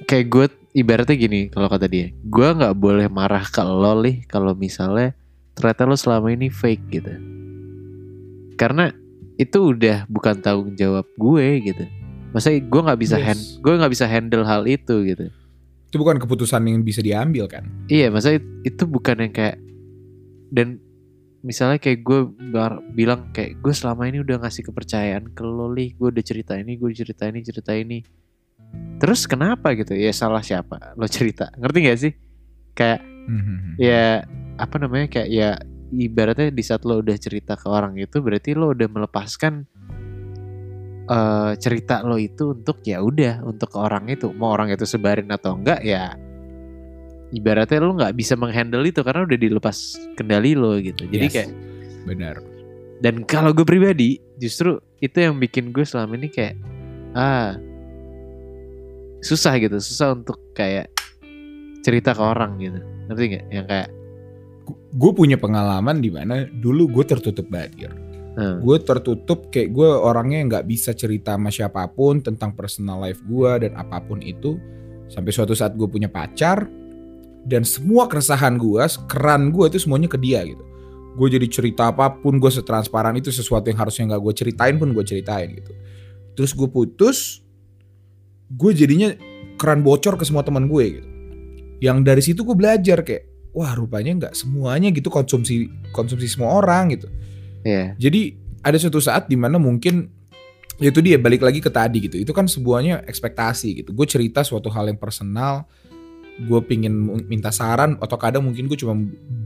[0.07, 0.47] kayak gue
[0.79, 5.11] ibaratnya gini kalau kata dia, gue nggak boleh marah ke lo nih kalau misalnya
[5.59, 7.13] ternyata lo selama ini fake gitu.
[8.55, 8.95] Karena
[9.43, 11.85] itu udah bukan tanggung jawab gue gitu.
[12.33, 13.27] Masa gue nggak bisa Yes.
[13.27, 15.29] hand, gue nggak bisa handle hal itu gitu.
[15.87, 17.69] Itu bukan keputusan yang bisa diambil kan?
[17.87, 19.61] Iya, masa it- itu bukan yang kayak
[20.49, 20.81] dan
[21.41, 25.93] misalnya kayak gue bar- bilang kayak gue selama ini udah ngasih kepercayaan ke lo Li,
[25.93, 28.01] gue udah cerita ini, gue cerita ini, cerita ini.
[28.97, 29.93] Terus kenapa gitu?
[29.93, 30.97] Ya salah siapa?
[30.97, 31.53] Lo cerita.
[31.53, 32.13] Ngerti gak sih?
[32.73, 33.77] Kayak Mhm.
[33.77, 34.25] ya
[34.57, 35.51] apa namanya kayak ya
[35.93, 39.69] ibaratnya di saat lo udah cerita ke orang itu berarti lo udah melepaskan
[41.03, 45.27] eh cerita lo itu untuk ya udah untuk ke orang itu mau orang itu sebarin
[45.35, 46.15] atau enggak ya
[47.35, 51.35] ibaratnya lo nggak bisa menghandle itu karena udah dilepas kendali lo gitu jadi Yes.
[51.35, 51.51] kayak
[52.07, 52.37] benar.
[53.03, 56.55] dan kalau gue pribadi justru itu yang bikin gue selama ini kayak
[57.19, 57.59] ah
[59.23, 60.91] susah gitu susah untuk kayak
[61.83, 62.79] cerita ke orang gitu
[63.11, 63.91] ngerti nggak yang kayak
[64.93, 67.91] gue punya pengalaman di mana dulu gue tertutup banget.
[68.37, 73.21] Hmm, gue tertutup kayak gue orangnya nggak bisa cerita sama siapa pun tentang personal life
[73.25, 74.59] gue dan apa pun itu.
[75.13, 76.65] Sampai suatu saat gue punya pacar
[77.45, 80.65] dan semua keresahan gue keran gue itu semuanya ke dia gitu.
[81.13, 84.97] Gue jadi cerita apa pun gue setransparan itu sesuatu yang harusnya nggak gue ceritain pun
[84.97, 85.73] gue ceritain gitu.
[86.33, 87.45] Terus gue putus
[88.53, 89.13] gue jadinya
[89.61, 91.09] keran bocor ke semua teman gue gitu.
[91.83, 96.97] Yang dari situ gue belajar kayak wah rupanya nggak semuanya gitu konsumsi konsumsi semua orang
[96.97, 97.09] gitu
[97.63, 100.07] ya jadi ada suatu saat di mana mungkin
[100.83, 102.17] ya itu dia balik lagi ke tadi gitu.
[102.19, 103.91] Itu kan sebuahnya ekspektasi gitu.
[103.95, 105.67] Gue cerita suatu hal yang personal,
[106.43, 106.95] gue pingin
[107.31, 108.97] minta saran atau kadang mungkin gue cuma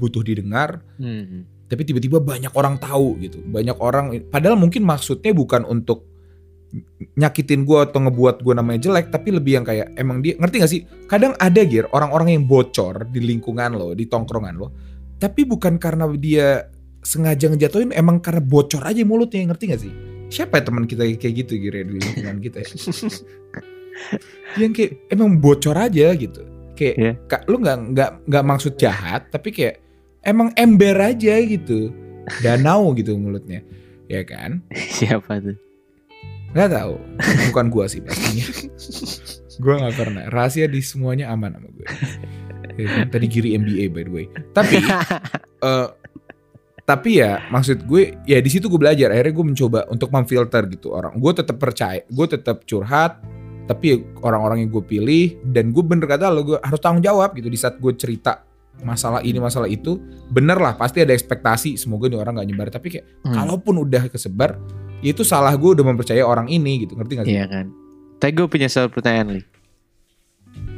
[0.00, 3.42] butuh didengar, Hmm, tapi tiba-tiba banyak orang tahu gitu.
[3.42, 6.08] Banyak orang, padahal mungkin maksudnya bukan untuk
[7.16, 10.72] nyakitin gue atau ngebuat gue namanya jelek, tapi lebih yang kayak emang dia ngerti gak
[10.72, 10.82] sih?
[11.08, 14.68] Kadang ada gear orang-orang yang bocor di lingkungan lo, di tongkrongan lo,
[15.16, 16.68] tapi bukan karena dia
[17.06, 19.92] sengaja ngejatuhin, emang karena bocor aja mulutnya, ngerti gak sih?
[20.26, 22.70] Siapa ya teman kita kayak gitu ya, di lingkungan kita ya?
[24.58, 26.42] yang kayak emang bocor aja gitu.
[26.74, 27.12] Kayak Iya.
[27.30, 29.80] Kak, lu nggak nggak nggak maksud jahat, tapi kayak
[30.26, 31.94] emang ember aja gitu,
[32.42, 33.62] danau gitu mulutnya,
[34.10, 34.60] ya kan?
[34.90, 35.56] siapa tuh
[36.52, 36.94] Nggak tahu,
[37.52, 38.44] bukan gua sih pastinya.
[39.60, 40.24] gua nggak pernah.
[40.28, 41.86] Rahasia di semuanya aman sama gue.
[42.76, 43.06] Ya kan?
[43.12, 44.26] Tadi giri MBA by the way.
[44.52, 44.80] Tapi
[45.68, 45.88] eh,
[46.86, 49.10] tapi ya maksud gue ya di situ gue belajar.
[49.10, 51.18] Akhirnya gue mencoba untuk memfilter gitu orang.
[51.18, 53.18] Gue tetap percaya gue tetap curhat
[53.66, 57.46] tapi orang-orang yang gue pilih dan gue bener kata lo gue harus tanggung jawab gitu
[57.46, 58.46] di saat gue cerita
[58.78, 59.98] masalah ini masalah itu.
[60.28, 62.68] Bener lah pasti ada ekspektasi semoga nih orang nggak nyebar.
[62.70, 64.54] Tapi kayak Hmm, kalaupun udah kesebar
[65.02, 66.94] ya itu salah gue udah mempercayai orang ini gitu.
[66.94, 67.34] Ngerti gak sih?
[67.34, 67.66] Iya kan.
[68.16, 69.44] Tapi gue punya satu pertanyaan nih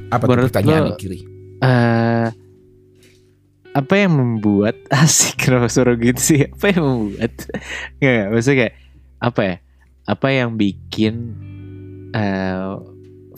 [0.08, 1.20] apa tuh pertanyaan lo- kiri?
[1.60, 2.28] eh
[3.76, 6.40] apa yang membuat asik kenapa suara gitu sih?
[6.48, 7.32] Apa yang membuat?
[8.00, 8.74] Nggak nggak maksudnya kayak
[9.18, 9.56] apa ya?
[10.08, 11.14] Apa yang bikin
[12.16, 12.72] eh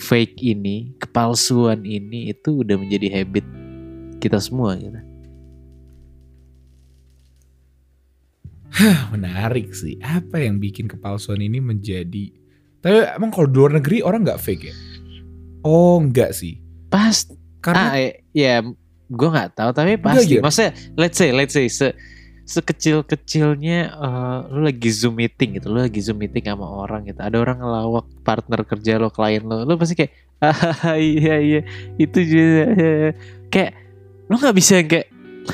[0.00, 3.44] fake ini kepalsuan ini itu udah menjadi habit
[4.22, 5.00] kita semua gitu?
[9.12, 9.98] Menarik sih.
[9.98, 12.40] Apa yang bikin kepalsuan ini menjadi
[12.80, 14.74] tapi emang kalau di luar negeri orang nggak fake ya?
[15.60, 16.56] Oh enggak sih.
[16.88, 17.28] Pas
[17.60, 18.64] karena ah eh, ya
[19.10, 20.30] gue nggak tahu tapi Enggak, pasti.
[20.30, 20.40] Gir.
[20.40, 21.90] maksudnya let's say let's say se
[22.46, 23.94] sekecil kecilnya
[24.50, 28.06] lu lagi zoom meeting gitu lu lagi zoom meeting sama orang gitu ada orang ngelawak
[28.26, 31.60] partner kerja lo klien lo lu pasti kayak ah iya iya
[32.00, 32.64] itu juga.
[33.52, 33.72] Kayak
[34.24, 35.06] lu nggak bisa yang kayak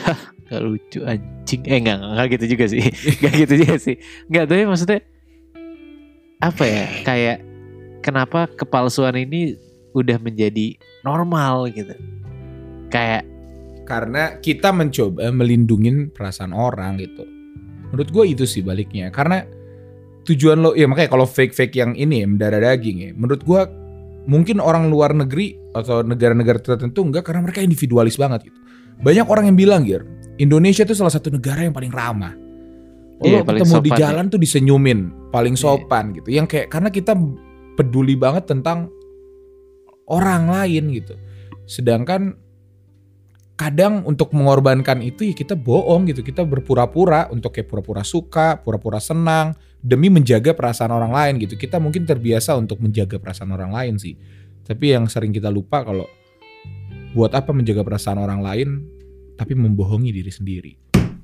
[0.07, 1.61] hah nggak lucu anjing.
[1.67, 2.83] Eh nggak nggak nggak gitu juga sih.
[3.19, 3.97] Nggak gitu juga sih.
[4.31, 5.01] Nggak tapi maksudnya
[6.39, 7.39] apa ya kayak
[7.99, 9.59] kenapa kepalsuan ini
[9.91, 11.99] udah menjadi normal gitu?
[12.87, 13.27] Kayak
[13.87, 17.23] karena kita mencoba melindungin perasaan orang gitu.
[17.95, 19.15] Menurut gue itu sih baliknya.
[19.15, 19.47] Karena
[20.27, 23.11] tujuan lo, ya makanya kalau fake-fake yang ini ya, mendarah daging ya.
[23.15, 23.61] Menurut gue
[24.27, 28.59] mungkin orang luar negeri atau negara-negara tertentu enggak karena mereka individualis banget gitu.
[29.01, 30.03] Banyak orang yang bilang Gir,
[30.43, 32.35] Indonesia itu salah satu negara yang paling ramah.
[33.17, 35.01] Oh, Iya, lo paling ketemu di sopan jalan tuh disenyumin,
[35.33, 35.63] paling Iya.
[35.63, 36.29] sopan gitu.
[36.29, 37.13] Yang kayak karena kita
[37.79, 38.93] peduli banget tentang
[40.09, 41.15] orang lain gitu.
[41.65, 42.37] Sedangkan
[43.57, 46.21] kadang untuk mengorbankan itu ya kita bohong gitu.
[46.21, 51.57] Kita berpura-pura untuk kayak pura-pura suka, pura-pura senang demi menjaga perasaan orang lain gitu.
[51.57, 54.15] Kita mungkin terbiasa untuk menjaga perasaan orang lain sih.
[54.63, 56.05] Tapi yang sering kita lupa kalau
[57.17, 58.69] buat apa menjaga perasaan orang lain
[59.41, 60.73] tapi membohongi diri sendiri.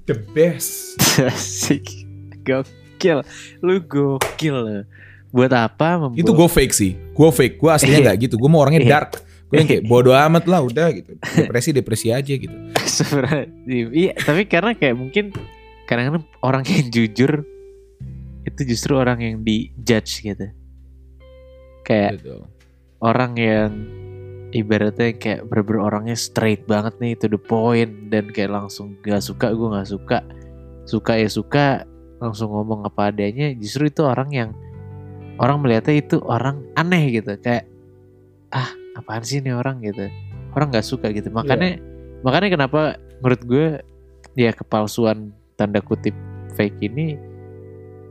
[0.08, 0.96] The best.
[1.20, 2.08] Asik.
[2.42, 3.22] Gokil.
[3.60, 4.88] Lu gokil.
[5.32, 6.92] Buat apa membuat Itu gue fake sih.
[7.12, 7.56] Gue fake.
[7.60, 8.34] Gue aslinya nggak gitu.
[8.40, 8.92] Gue mau orangnya Iya.
[8.98, 9.31] dark.
[9.52, 11.12] Gue yang kayak bodo amat lah udah gitu.
[11.20, 12.56] Depresi depresi aja gitu.
[12.96, 15.28] Sebenarnya Iya tapi karena kayak mungkin
[15.84, 17.44] Kadang-kadang orang yang jujur
[18.42, 20.46] Itu justru orang yang dijudge gitu
[21.84, 22.48] Kayak Gitu.
[22.98, 23.70] orang yang
[24.52, 29.52] Ibaratnya kayak bener-bener orangnya straight banget nih To the point Dan kayak langsung gak suka
[29.52, 30.18] gue gak suka
[30.84, 31.84] Suka ya suka
[32.20, 34.50] Langsung ngomong apa adanya Justru itu orang yang
[35.36, 37.68] Orang melihatnya itu orang aneh gitu Kayak
[38.48, 40.06] Ah apaan sih ini orang gitu
[40.52, 41.80] Orang gak suka gitu Makanya
[42.22, 42.80] Makanya kenapa
[43.18, 43.66] menurut gue
[44.34, 46.14] ya kepalsuan tanda kutip
[46.54, 47.16] fake ini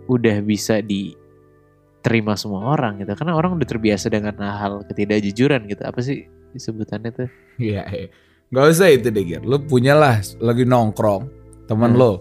[0.06, 6.00] udah bisa diterima semua orang gitu karena orang udah terbiasa dengan hal ketidakjujuran gitu apa
[6.00, 8.08] sih sebutannya tuh Iya, iya.
[8.52, 9.42] Gak usah itu deh, Gir.
[9.48, 11.24] Lu punya lah lagi nongkrong,
[11.66, 12.00] teman Hmm.
[12.00, 12.12] lo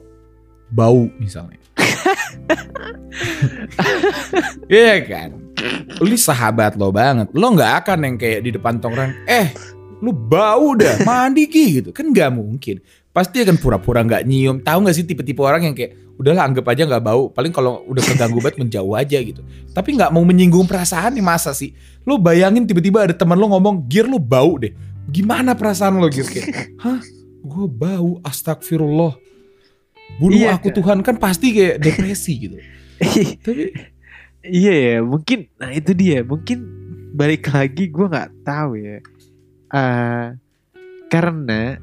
[0.71, 1.59] bau misalnya.
[4.71, 5.31] Iya kan?
[6.01, 7.29] Lu sahabat lo banget.
[7.37, 9.53] Lo nggak akan yang kayak di depan tongkrong, eh
[10.01, 11.91] lu bau dah mandi ki gitu.
[11.93, 12.81] Kan nggak mungkin.
[13.11, 14.63] Pasti akan pura-pura nggak nyium.
[14.63, 17.29] Tahu nggak sih tipe-tipe orang yang kayak udahlah anggap aja nggak bau.
[17.33, 19.43] Paling kalau udah keganggu banget menjauh aja gitu.
[19.75, 21.75] Tapi nggak mau menyinggung perasaan nih masa sih?
[22.07, 24.73] Lo bayangin tiba-tiba ada teman lo ngomong gear lo bau deh.
[25.11, 27.01] Gimana perasaan lo gitu kayak hah?
[27.41, 29.17] Gue bau astagfirullah.
[30.21, 30.77] Bunuh Iya, aku kan?
[30.77, 32.57] Tuhan kan pasti kayak depresi gitu.
[33.47, 33.73] Tapi
[34.43, 36.25] iya ya mungkin nah itu dia.
[36.25, 36.59] Mungkin
[37.13, 38.99] balik lagi gue nggak tahu ya.
[39.71, 40.27] Eh
[41.11, 41.77] karena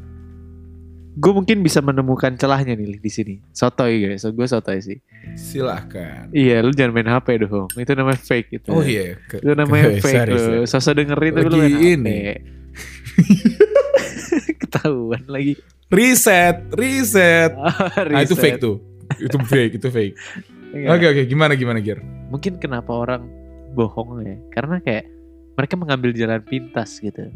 [1.17, 3.35] gue mungkin bisa menemukan celahnya nih di sini.
[3.49, 4.21] Sotoy guys.
[4.21, 4.97] So, gue sotoy sih.
[5.33, 6.29] Silahkan.
[6.31, 8.69] Iya lu jangan main hp dong itu namanya fake itu.
[8.69, 9.17] Oh iya.
[9.25, 10.69] Ke- itu namanya ke- fake sorry, lu sorry.
[10.69, 11.83] sosok dengerin tapi lu main HP.
[11.97, 12.19] ini.
[14.61, 15.53] ketahuan lagi.
[15.87, 18.77] Riset riset Nah itu fake tuh.
[19.17, 20.15] Itu fake, itu fake.
[20.77, 20.93] Enggak.
[20.93, 21.99] Oke oke, gimana gimana Gir?
[22.27, 23.23] mungkin kenapa orang
[23.71, 24.35] bohong ya?
[24.51, 25.07] Karena kayak
[25.55, 27.31] mereka mengambil jalan pintas gitu.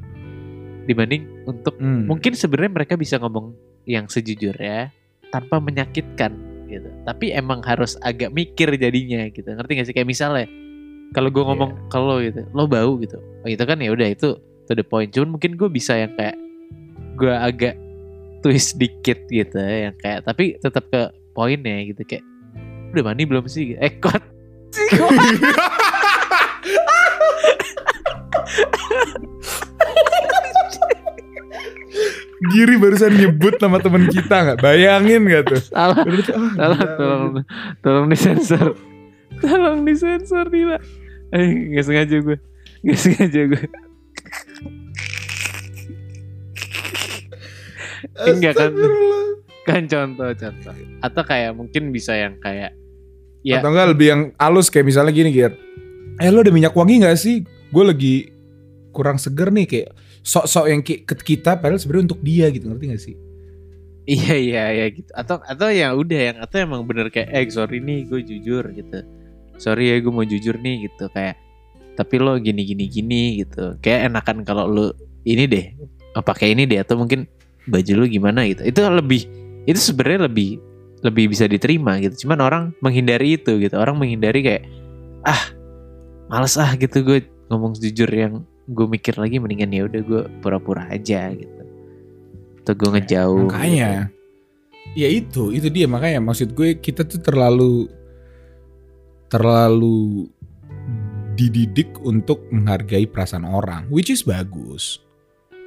[0.84, 2.06] Dibanding untuk Hmm.
[2.06, 3.54] mungkin sebenarnya mereka bisa ngomong
[3.86, 4.89] yang sejujurnya
[5.30, 6.34] tanpa menyakitkan
[6.67, 6.89] gitu.
[7.01, 9.45] Tapi emang harus agak mikir jadinya gitu.
[9.45, 9.95] Ngerti gak sih?
[9.95, 10.45] Kayak misalnya
[11.12, 11.82] kalau gue ngomong Iya.
[11.88, 13.17] kalau gitu lo bau gitu.
[13.41, 15.12] Oh, itu kan ya udah itu to the point.
[15.12, 16.36] Cuman mungkin gue bisa yang kayak
[17.15, 17.75] gue agak
[18.41, 21.01] twist dikit gitu yang kayak tapi tetap ke
[21.32, 22.01] poinnya gitu.
[22.04, 22.25] Kayak
[22.91, 24.21] udah mandi belum sih eh kot
[32.51, 34.60] Giri barusan nyebut nama teman kita nggak?
[34.65, 35.62] Bayangin nggak tuh?
[35.62, 36.95] salah Baru tuh, ah, Tolong, gila.
[36.97, 37.32] tolong,
[37.86, 38.67] tolong disensor.
[39.39, 40.77] Tolong disensor Dila.
[41.32, 42.38] Eh, gak sengaja gue.
[42.82, 43.65] Gak sengaja gue.
[48.25, 48.71] Enggak kan?
[49.69, 50.75] Kan contoh-contoh.
[51.06, 52.73] Atau kayak mungkin bisa yang kayak
[53.41, 55.54] ya Atau enggak lebih yang halus kayak misalnya gini Gir.
[56.21, 57.45] Eh lo ada minyak wangi nggak sih?
[57.73, 58.15] Gue lagi
[58.91, 59.89] kurang seger nih kayak
[60.21, 63.15] sok-sok yang ke kita padahal sebenarnya untuk dia gitu ngerti gak sih?
[64.06, 65.10] iya iya iya gitu.
[65.13, 68.99] Atau atau ya udah yang atau emang bener kayak eh sorry nih gue jujur gitu.
[69.62, 71.38] Sorry ya gue mau jujur nih gitu kayak
[71.95, 73.77] tapi lo gini gini gini gitu.
[73.80, 74.86] Kayak enakan kalau lo
[75.23, 75.65] ini deh
[76.17, 77.30] pakai ini deh atau mungkin
[77.69, 78.65] baju lu gimana gitu.
[78.65, 79.25] Itu lebih
[79.69, 80.58] itu sebenarnya lebih
[81.01, 82.25] lebih bisa diterima gitu.
[82.25, 83.75] Cuman orang menghindari itu gitu.
[83.77, 84.63] Orang menghindari kayak
[85.25, 85.53] ah
[86.29, 90.87] males ah gitu gue ngomong jujur yang gue mikir lagi mendingan ya udah gue pura-pura
[90.89, 91.61] aja gitu.
[92.61, 93.49] Atau gue ngejauh.
[93.49, 94.13] Makanya
[94.97, 97.87] ya itu itu dia makanya maksud gue kita tuh terlalu
[99.31, 100.27] terlalu
[101.39, 104.99] dididik untuk menghargai perasaan orang which is bagus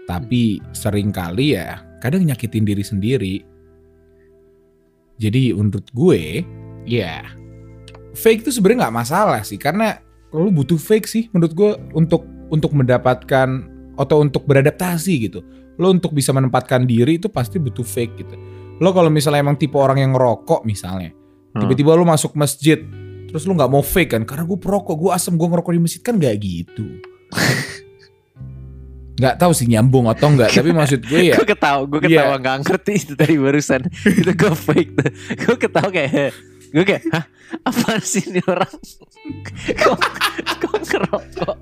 [0.04, 3.34] tapi sering kali ya kadang nyakitin diri sendiri
[5.18, 6.42] jadi menurut gue
[6.84, 7.22] ya
[8.14, 9.98] fake itu sebenarnya nggak masalah sih karena
[10.34, 13.48] lu butuh fake sih menurut gue untuk untuk mendapatkan
[13.94, 15.40] atau untuk beradaptasi gitu
[15.78, 18.34] lo untuk bisa menempatkan diri itu pasti butuh fake gitu.
[18.78, 21.10] Lo kalau misalnya emang tipe orang yang ngerokok misalnya,
[21.54, 21.66] Hmm.
[21.66, 22.78] tiba-tiba lo masuk masjid,
[23.30, 24.22] terus lo nggak mau fake kan?
[24.26, 26.86] Karena gue perokok, gue asem, gue ngerokok di masjid kan gak gitu.
[29.14, 32.26] Nggak tahu sih nyambung atau enggak, tapi maksud gue ya gue ketawa gue Iya.
[32.26, 33.82] ketawa nggak ngerti itu tadi barusan.
[34.20, 35.10] Itu gue fake tuh.
[35.38, 36.34] Gue ketawa kayak
[36.74, 37.24] gue kayak hah
[37.62, 38.74] apa sih ini orang?
[39.78, 39.98] Kok
[40.58, 41.56] kok ngerokok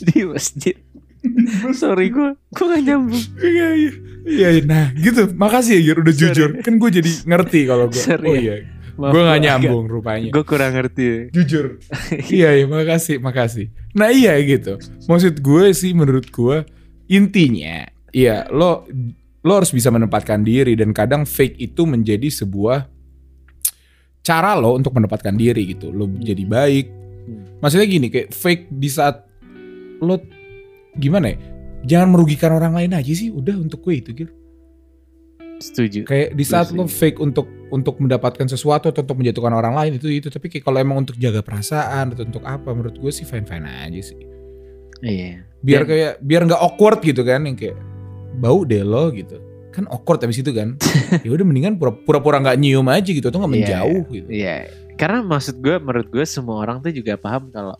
[0.00, 0.76] di masjid?
[1.80, 3.22] Sorry gue gue gak nyambung.
[3.38, 3.92] Iya iya.
[4.24, 4.62] Iya iya.
[4.64, 5.28] nah gitu.
[5.32, 6.32] Makasih ya Gir udah Sorry.
[6.32, 6.50] jujur.
[6.60, 8.40] Kan gue jadi ngerti kalau gue Sorry oh ya.
[8.40, 8.54] iya.
[8.94, 10.30] Gue gua nyambung rupanya.
[10.30, 11.28] gue kurang ngerti.
[11.28, 11.82] Jujur.
[12.30, 12.64] Iya iya.
[12.64, 13.68] Makasih makasih.
[13.92, 14.80] Nah iya gitu.
[15.04, 16.56] Maksud gue sih menurut gue
[17.14, 18.84] intinya iya lo
[19.44, 22.88] lo harus bisa menempatkan diri dan kadang fake itu menjadi sebuah
[24.24, 25.92] cara lo untuk menempatkan diri gitu.
[25.92, 26.86] Lo jadi baik.
[27.60, 29.28] Maksudnya gini kayak fake di saat
[30.00, 30.16] lo
[30.96, 31.38] gimana ya
[31.84, 34.32] jangan merugikan orang lain aja sih udah untuk gue itu gitu
[35.54, 36.04] setuju.
[36.04, 39.92] Kayak di saat Iya lo fake untuk untuk mendapatkan sesuatu atau untuk menjatuhkan orang lain
[39.96, 40.28] itu itu.
[40.28, 43.64] Tapi kayak kalau emang untuk jaga perasaan atau untuk apa menurut gue sih fine fine
[43.64, 44.33] aja sih
[45.04, 45.44] iya.
[45.60, 47.76] Biar Dan- kayak biar nggak awkward gitu kan yang kayak
[48.36, 49.38] bau deh lo gitu.
[49.70, 50.74] Kan awkward habis itu kan.
[51.24, 54.28] Ya udah mendingan pura- pura-pura nggak nyium aja gitu atau nggak Iya, menjauh gitu.
[54.28, 54.56] Iya.
[54.94, 57.74] Karena maksud gue menurut gue semua orang tuh juga paham kalau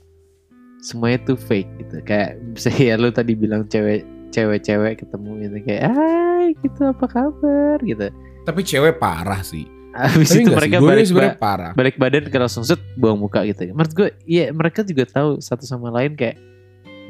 [0.81, 1.97] semuanya tuh fake gitu.
[2.05, 7.79] Kayak misalnya ya lu tadi bilang cewek cewek-cewek ketemu gitu kayak hai gitu apa kabar?
[7.81, 8.07] gitu.
[8.43, 9.65] Tapi cewek parah sih.
[9.95, 11.73] Habis tapi itu mereka sih balik, ba- parah.
[11.73, 13.71] balik badan ke langsung set buang muka gitu.
[13.71, 16.35] Menurut gue, iya mereka juga tahu satu sama lain kayak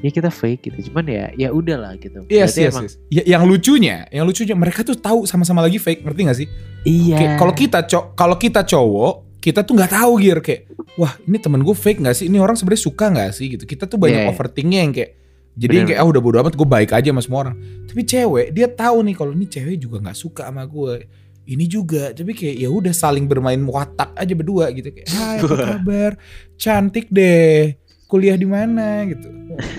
[0.04, 0.92] ya kita fake gitu.
[0.92, 2.20] Cuman ya ya udahlah gitu.
[2.28, 2.94] Yes, Berarti yes, emang- yes.
[3.08, 6.48] Ya, yang lucunya, yang lucunya mereka tuh tahu sama-sama lagi fake, ngerti gak sih?
[6.84, 7.34] Iya.
[7.34, 10.60] Kalau kita co- kalau kita cowok, kita tuh nggak tahu Gir kayak
[10.96, 13.84] wah ini temen gue fake nggak sih ini orang sebenarnya suka nggak sih gitu kita
[13.84, 14.32] tuh banyak Iya, iya.
[14.32, 15.10] overthinkingnya yang kayak
[15.52, 18.56] jadi yang kayak ah udah bodo amat gue baik aja sama semua orang tapi cewek
[18.56, 20.94] dia tahu nih kalau ini cewek juga nggak suka sama gue
[21.44, 25.56] ini juga tapi kayak ya udah saling bermain watak aja berdua gitu kayak hai apa
[25.76, 26.12] kabar
[26.56, 27.76] cantik deh
[28.14, 29.26] kuliah di mana gitu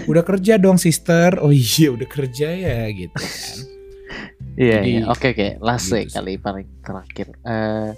[0.05, 3.59] udah kerja dong sister oh iya udah kerja ya gitu kan
[4.55, 5.01] Iya, Jadi, iya.
[5.05, 5.47] oke oke.
[5.59, 7.27] Last gitu kali paling terakhir.
[7.43, 7.91] Eh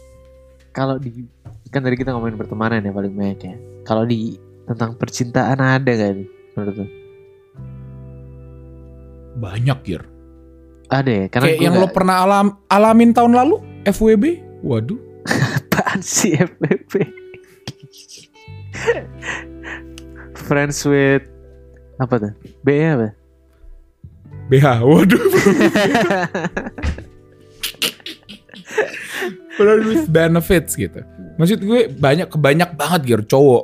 [0.72, 1.30] kalau di
[1.70, 3.56] kan tadi kita ngomongin pertemanan ya paling banyak ya.
[3.84, 4.34] Kalau di
[4.66, 6.86] tentang percintaan ada gak nih menurut lo?
[9.38, 10.02] banyak Gir
[10.90, 14.24] Ada ya, karena kayak yang lo nggak- pernah alam alamin tahun lalu FWB
[14.66, 14.98] waduh
[15.62, 17.06] apaan sih FPP?
[20.48, 21.24] Friends with
[21.98, 22.32] apa tuh?
[22.64, 23.10] B nya apa?
[24.48, 25.24] BH waduh
[29.58, 31.02] Friends with benefits gitu
[31.36, 33.64] maksud gue banyak kebanyak banget Gir cowok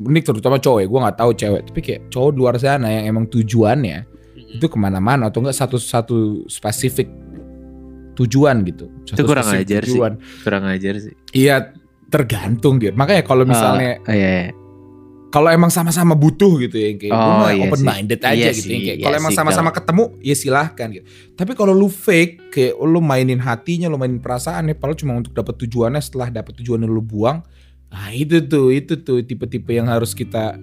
[0.00, 3.24] ini terutama cowok ya gue nggak tahu cewek tapi kayak cowok luar sana yang emang
[3.26, 4.08] tujuannya
[4.58, 6.16] itu ke mana-mana atau enggak satu satu
[6.48, 7.06] spesifik
[8.16, 9.90] tujuan gitu Satu kurang spesifik ajar sih.
[9.94, 10.12] tujuan.
[10.42, 11.14] Kurang ajar sih.
[11.30, 11.56] iya
[12.08, 14.52] tergantung gitu makanya kalau misalnya Oh, iya, iya.
[15.28, 17.84] Kalau emang sama-sama butuh gitu ya kayak gue Oh, iya open sih.
[17.84, 20.88] minded aja Iya gitu sih, ya, kayak iya kalau emang sih, sama-sama ketemu ya silahkan
[20.90, 25.32] gitu tapi kalau lu fake kayak lu mainin hatinya lu mainin perasaannya padahal cuma untuk
[25.32, 27.44] dapat tujuannya setelah dapat tujuannya lu buang
[27.88, 30.56] nah itu tuh itu tuh tipe-tipe yang harus kita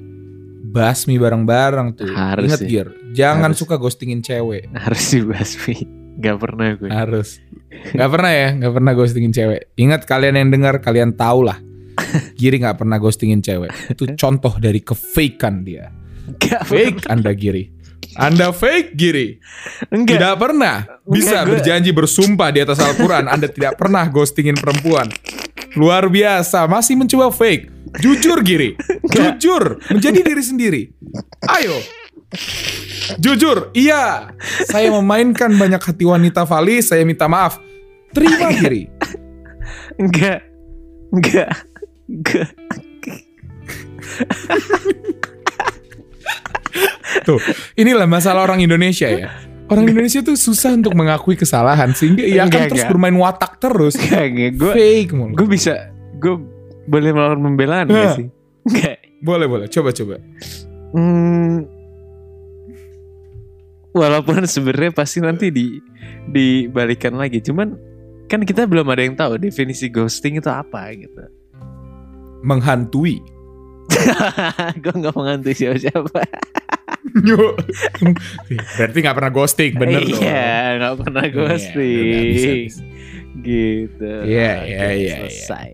[0.65, 2.67] basmi bareng-bareng tuh Harus ingat sih.
[2.67, 3.61] Gir jangan Harus.
[3.61, 5.77] suka ghostingin cewek Harus dibasmi.
[6.15, 6.87] Gak pernah gue.
[6.87, 7.43] harus
[7.91, 11.59] nggak pernah ya nggak pernah ghostingin cewek ingat kalian yang dengar kalian tahu lah
[12.33, 15.91] Giri nggak pernah ghostingin cewek itu contoh dari kefakean dia
[16.25, 17.69] Gak fake Anda Giri.
[18.17, 19.37] Anda fake Giri.
[19.93, 20.17] Enggak.
[20.17, 20.75] Tidak pernah
[21.05, 25.05] bisa Enggak, gue- berjanji bersumpah di atas Al-Quran Anda tidak pernah ghostingin perempuan.
[25.77, 27.69] Luar biasa, masih mencoba fake.
[28.01, 28.73] Jujur Giri.
[29.05, 30.81] Jujur, menjadi diri sendiri.
[31.45, 31.77] Ayo.
[33.21, 34.33] Jujur, iya.
[34.65, 37.61] Saya memainkan banyak hati wanita Vali, saya minta maaf.
[38.11, 38.89] Terima Giri.
[40.01, 40.41] Enggak.
[41.13, 41.53] Enggak.
[47.25, 47.39] Tuh,
[47.73, 49.33] inilah masalah orang Indonesia ya.
[49.65, 52.91] Orang Indonesia tuh susah untuk mengakui kesalahan sehingga ia akan terus enggak.
[52.93, 53.97] bermain watak terus.
[53.97, 54.51] Enggak, enggak.
[54.61, 55.33] Gue fake mulu.
[55.33, 55.89] gue bisa
[56.21, 56.37] gue
[56.85, 58.13] boleh melakukan pembelaan gak Hah.
[58.13, 58.27] sih?
[58.69, 58.97] Enggak.
[59.25, 60.21] Boleh boleh, coba coba.
[60.93, 61.65] Hmm,
[63.95, 65.81] walaupun sebenarnya pasti nanti di
[66.29, 67.41] dibalikan lagi.
[67.41, 67.73] Cuman
[68.29, 71.25] kan kita belum ada yang tahu definisi ghosting itu apa gitu.
[72.45, 73.25] Menghantui.
[74.81, 76.21] gue nggak menghantui siapa-siapa.
[78.77, 80.21] Berarti nggak pernah ghosting, bener dong.
[80.21, 82.05] Iya, nggak pernah Iya, ghosting.
[82.05, 82.83] udah, bisa, bisa.
[83.45, 84.11] Gitu.
[84.25, 85.69] Iya, Oke, iya, iya, Selesai.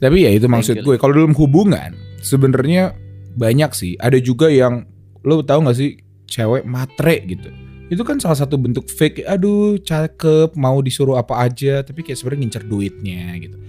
[0.00, 0.96] Tapi ya itu maksud gue.
[0.96, 1.92] Kalau dalam hubungan,
[2.24, 2.96] sebenarnya
[3.36, 3.92] banyak sih.
[4.00, 4.88] Ada juga yang
[5.20, 7.52] lo tahu nggak sih cewek matre gitu.
[7.90, 9.26] Itu kan salah satu bentuk fake.
[9.26, 13.59] Aduh, cakep, mau disuruh apa aja, tapi kayak sebenarnya ngincer duitnya gitu.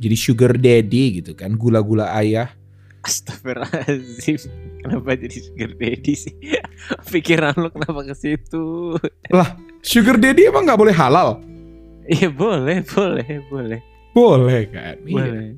[0.00, 2.48] Jadi sugar daddy gitu kan, gula-gula ayah.
[3.00, 4.52] Astagfirullahaladzim
[4.84, 6.36] Kenapa jadi sugar daddy sih
[7.12, 8.92] Pikiran lu kenapa ke situ
[9.80, 11.40] Sugar daddy emang nggak boleh halal?
[12.04, 13.80] Iya boleh Boleh Boleh
[14.12, 15.00] Boleh kan?
[15.00, 15.16] Iya.
[15.16, 15.48] Boleh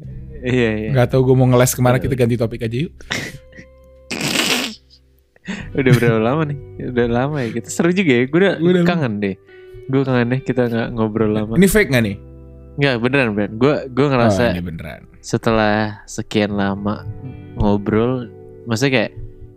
[0.42, 2.94] Iya iya Nggak tahu gue mau ngeles ke mana kita ganti topik aja yuk.
[5.82, 6.58] Udah berapa lama nih
[6.94, 9.34] Udah lama ya Kita seru juga ya Gue udah, Udah kangen deh
[9.90, 12.16] Gue kangen deh Kita nggak ngobrol lama Ini fake nggak nih?
[12.74, 15.02] Nggak beneran beneran Gue gue Oh, ngerasa ini beneran.
[15.20, 17.04] Setelah sekian lama
[17.54, 18.28] Ngobrol
[18.64, 19.12] Maksudnya kayak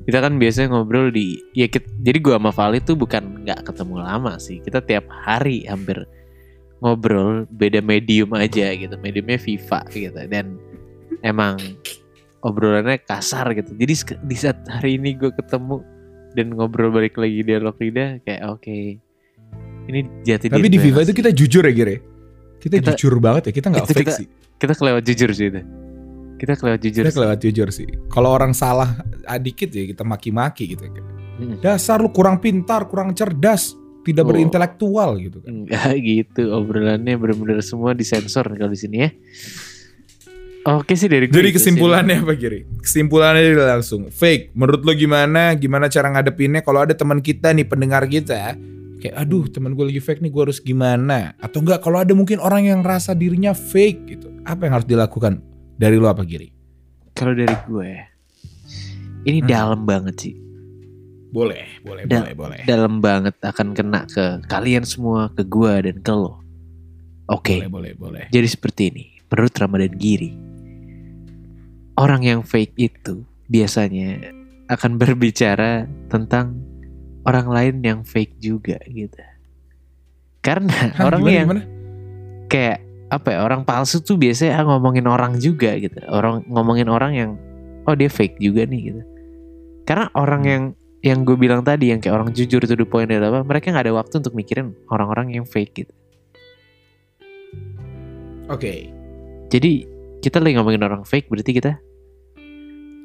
[0.06, 3.95] kita kan biasanya ngobrol di ya kit- jadi gua sama Vali tuh bukan nggak ketemu
[3.97, 4.62] lama sih.
[4.62, 6.06] Kita tiap hari hampir
[6.78, 8.93] ngobrol beda medium aja gitu.
[8.97, 10.62] Mediumnya FIFA gitu dan
[11.21, 11.58] emang
[12.39, 13.73] obrolannya kasar gitu.
[13.73, 15.82] Jadi di saat hari ini gue ketemu
[16.34, 18.78] dan ngobrol balik lagi dialog lidah kayak oke
[19.86, 21.95] ini jati Tapi di gue FIFA masih- itu kita jujur ya Gire.
[22.65, 24.28] Kita, Kita- jujur banget ya, kita nggak fake kita- sih.
[24.58, 25.62] kita kelewat jujur sih itu
[26.36, 27.15] kita kelewat jujur Kita sih.
[27.15, 27.88] kelewat jujur sih.
[28.09, 30.84] Kalau orang salah ah, dikit ya kita maki-maki gitu.
[30.84, 31.61] Hmm.
[31.61, 34.30] Dasar lu kurang pintar, kurang cerdas, tidak Oh.
[34.30, 35.63] berintelektual gitu kan.
[35.63, 39.09] Enggak gitu obrolannya bener-bener semua disensor kalau di sini ya.
[40.66, 42.66] Oke sih dari Jadi kesimpulannya apa Giri?
[42.82, 44.51] Kesimpulannya udah langsung fake.
[44.51, 45.53] Menurut lo gimana?
[45.53, 46.59] Gimana cara ngadepinnya?
[46.59, 48.57] Kalau ada teman kita nih pendengar kita,
[49.06, 51.38] kayak aduh teman gue lagi fake nih, gue harus gimana?
[51.38, 51.86] Atau enggak?
[51.86, 55.45] Kalau ada mungkin orang yang rasa dirinya fake gitu, apa yang harus dilakukan?
[55.78, 56.49] Dari lo apa Giri?
[57.14, 57.89] Kalau dari gue
[59.26, 59.49] ini Hmm.
[59.49, 60.36] dalam banget sih.
[61.30, 62.58] Boleh, boleh, Da- boleh, boleh.
[62.64, 66.39] Dalam banget akan kena ke kalian semua, ke gue dan ke lo.
[67.28, 67.60] Oke.
[67.62, 68.24] Boleh, boleh, boleh.
[68.32, 70.32] Jadi seperti ini, menurut Ramadan Giri,
[71.99, 74.32] orang yang fake itu biasanya
[74.72, 76.64] akan berbicara tentang
[77.26, 79.17] orang lain yang fake juga gitu.
[80.39, 81.63] Karena Hah, orang gimana, yang gimana?
[82.47, 85.97] kayak apa ya orang palsu tuh biasanya ngomongin orang juga gitu.
[86.05, 87.32] Orang ngomongin orang yang
[87.86, 89.01] oh dia fake juga nih gitu.
[89.86, 90.49] Karena orang Hmm.
[90.49, 90.63] yang
[91.05, 93.41] yang gue bilang tadi yang kayak orang jujur to the point adalah apa?
[93.45, 95.93] Mereka nggak ada waktu untuk mikirin orang-orang yang fake gitu.
[98.45, 98.89] Oke,
[99.49, 99.86] Jadi
[100.21, 101.71] kita lagi ngomongin orang fake berarti kita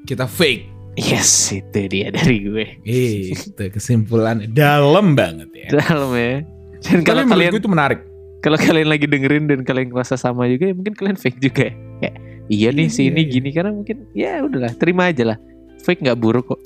[0.04, 0.79] kita fake.
[0.96, 2.66] Yes itu dia dari gue.
[2.82, 5.68] Eh, itu kesimpulan dalam banget ya.
[5.78, 6.42] Dalam ya.
[6.80, 8.00] Dan kalau Tapi kalian gue itu menarik.
[8.40, 11.74] kalau kalian lagi dengerin dan kalian ngerasa sama juga ya mungkin kalian fake juga ya.
[12.00, 12.14] Kayak,
[12.48, 15.38] iya nih Iya, si ini iya, gini karena mungkin ya udahlah terima aja lah.
[15.84, 16.60] Fake nggak buruk kok.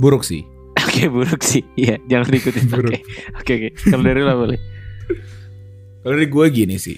[0.00, 0.40] Buruk sih.
[0.76, 1.60] Oke buruk sih.
[1.76, 2.64] Iya jangan diikutin.
[2.80, 2.96] Oke
[3.36, 3.68] oke oke.
[3.84, 4.60] Kalau dari lo boleh.
[6.00, 6.96] Kalau dari gue gini sih.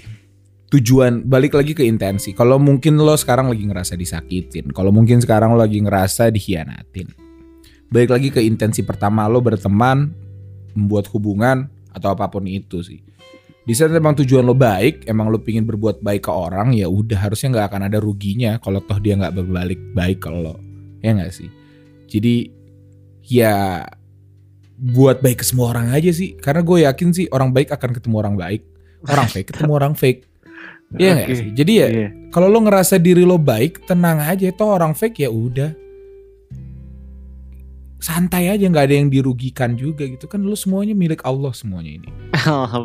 [0.69, 2.37] Tujuan balik lagi ke intensi.
[2.37, 7.09] Kalau mungkin lo sekarang lagi ngerasa disakitin, kalau mungkin sekarang lo lagi ngerasa dikhianatin.
[7.89, 10.13] Balik lagi ke intensi pertama lo berteman,
[10.77, 13.01] membuat hubungan atau apa pun itu sih.
[13.65, 17.17] Di saat emang tujuan lo baik, emang lo pingin berbuat baik ke orang, ya udah
[17.17, 20.61] harusnya nggak akan ada ruginya kalau toh dia nggak berbalik baik ke lo,
[21.01, 21.49] ya nggak sih.
[22.09, 22.49] Jadi
[23.25, 23.85] ya
[24.77, 28.17] buat baik ke semua orang aja sih, karena gue yakin sih orang baik akan ketemu
[28.21, 28.65] orang baik,
[29.09, 30.29] orang fake ketemu orang fake.
[30.97, 31.35] Iya Oke.
[31.37, 31.49] sih?
[31.53, 32.09] Jadi ya Iya.
[32.33, 34.49] kalau lo ngerasa diri lo baik, tenang aja.
[34.57, 35.77] Toh orang fake ya udah.
[37.99, 42.09] Santai aja nggak ada yang dirugikan juga gitu kan lo semuanya milik Allah semuanya ini.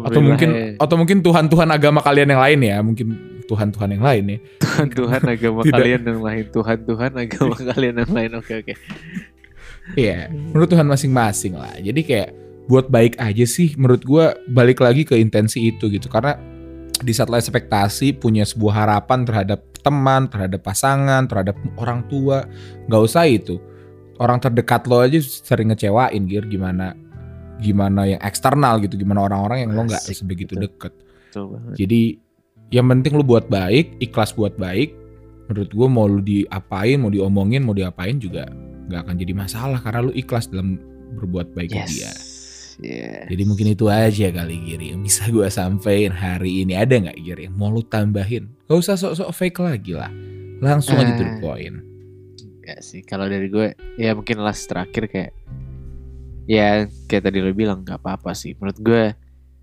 [0.10, 0.66] Atau mungkin ya.
[0.82, 3.08] atau mungkin Tuhan-Tuhan agama kalian yang lain ya, mungkin
[3.46, 4.38] Tuhan-Tuhan yang lain ya.
[4.58, 6.44] Tuhan Tuhan agama kalian yang lain.
[6.50, 8.32] Tuhan Tuhan agama kalian yang lain.
[8.42, 8.74] Oke oke.
[9.94, 11.78] Iya, menurut Tuhan masing-masing lah.
[11.78, 12.30] Jadi kayak
[12.66, 16.10] buat baik aja sih menurut gua balik lagi ke intensi itu gitu.
[16.10, 16.42] Karena
[17.04, 22.48] di saat lo ekspektasi punya sebuah harapan terhadap teman, terhadap pasangan, terhadap orang tua,
[22.88, 23.60] nggak usah itu.
[24.18, 26.96] Orang terdekat lo aja sering ngecewain gitu gimana
[27.60, 30.64] gimana yang eksternal gitu, gimana orang-orang yang lo nggak Asik, sebegitu betul.
[30.68, 30.94] deket.
[31.76, 32.02] Jadi
[32.74, 34.96] yang penting lu buat baik, ikhlas buat baik.
[35.52, 38.48] Menurut gue mau lu diapain, mau diomongin, mau diapain juga
[38.90, 40.80] nggak akan jadi masalah karena lu ikhlas dalam
[41.20, 41.92] berbuat baik ke Yes.
[41.92, 42.12] dia.
[42.80, 43.30] Yes.
[43.30, 46.74] Jadi mungkin itu aja kali Giri yang bisa gue sampein hari ini.
[46.74, 48.50] Ada nggak Giri yang mau lu tambahin?
[48.66, 50.10] Gak usah sok-sok fake lagi lah.
[50.58, 51.42] Langsung aja to the Ah.
[51.44, 51.78] point.
[52.64, 55.32] Enggak sih kalau dari gue ya mungkin last terakhir kayak
[56.44, 59.04] ya kayak tadi lo bilang nggak apa-apa sih menurut gue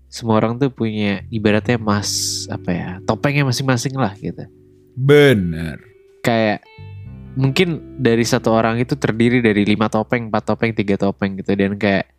[0.05, 2.09] semua orang tuh punya ibaratnya mas
[2.49, 4.45] apa ya topengnya masing-masing lah gitu
[4.93, 5.77] Bener.
[6.21, 6.65] kayak
[7.33, 11.77] mungkin dari satu orang itu terdiri dari lima topeng empat topeng tiga topeng gitu dan
[11.77, 12.09] kayak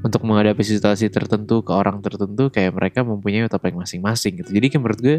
[0.00, 4.50] untuk menghadapi situasi tertentu ke orang tertentu kayak mereka mempunyai topeng masing-masing gitu.
[4.56, 5.18] Jadi kayak menurut gue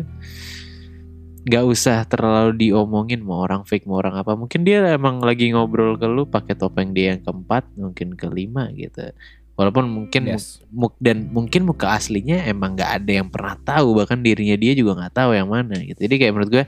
[1.42, 4.38] nggak usah terlalu diomongin mau orang fake mau orang apa.
[4.38, 9.10] Mungkin dia emang lagi ngobrol ke lu pakai topeng dia yang keempat mungkin kelima gitu.
[9.58, 10.62] Walaupun mungkin Yes.
[10.74, 13.94] mu- dan mungkin muka aslinya emang nggak ada yang pernah tahu.
[13.98, 15.98] Bahkan dirinya dia juga nggak tahu yang mana gitu.
[16.02, 16.66] Jadi kayak menurut gue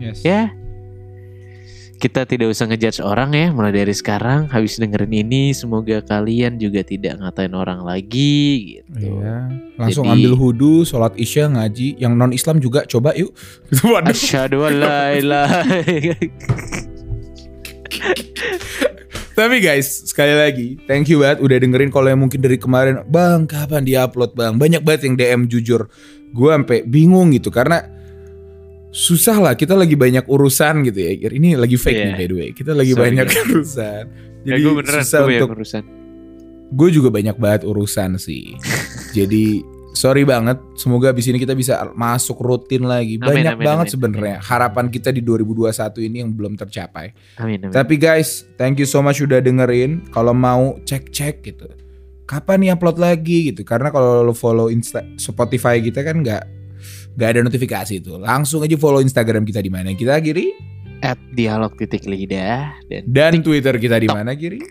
[0.00, 0.24] Yes.
[0.24, 0.52] ya
[2.02, 6.82] kita tidak usah ngejudge orang ya mulai dari sekarang habis dengerin ini semoga kalian juga
[6.82, 9.46] tidak ngatain orang lagi gitu Iya.
[9.78, 11.94] Langsung Jadi- ambil hudu, sholat isya, ngaji.
[12.02, 13.30] Yang non Islam juga coba yuk.
[13.86, 14.10] Waduh.
[14.10, 15.62] Asyhadu la ilaha
[19.32, 23.48] Tapi guys, sekali lagi, thank you banget udah dengerin kalau yang mungkin dari kemarin, Bang,
[23.48, 24.60] kapan dia-upload, Bang?
[24.60, 25.88] Banyak banget yang DM jujur.
[26.36, 27.80] Gue sampai bingung gitu karena
[28.92, 31.10] susah lah, kita lagi banyak urusan gitu ya.
[31.26, 32.04] Ini lagi fake Iya.
[32.04, 32.48] nih by the way.
[32.52, 33.40] Kita lagi Sorry, banyak guys.
[33.48, 34.04] urusan.
[34.42, 35.82] ya Jadi gue beneran susah gue untuk urusan
[36.72, 38.56] gue juga banyak banget urusan sih.
[39.18, 39.60] Jadi
[39.92, 40.56] sorry banget.
[40.74, 43.16] Semoga abis ini kita bisa masuk rutin lagi.
[43.16, 45.68] Amin, Banyak amin, banget sebenarnya harapan kita di 2021
[46.02, 47.12] ini yang belum tercapai.
[47.36, 50.00] amin amin Tapi guys, thank you so much udah dengerin.
[50.08, 51.68] Kalau mau cek-cek gitu.
[52.24, 53.62] Kapan nih upload lagi gitu.
[53.62, 56.61] Karena kalau lo follow Insta Spotify kita kan nggak
[57.16, 58.16] nggak ada notifikasi itu.
[58.18, 59.92] Langsung aja follow Instagram kita di mana.
[59.92, 60.52] Kita Giri
[61.02, 64.62] at dialog titik lidah dan dan Twitter kita di mana Giri.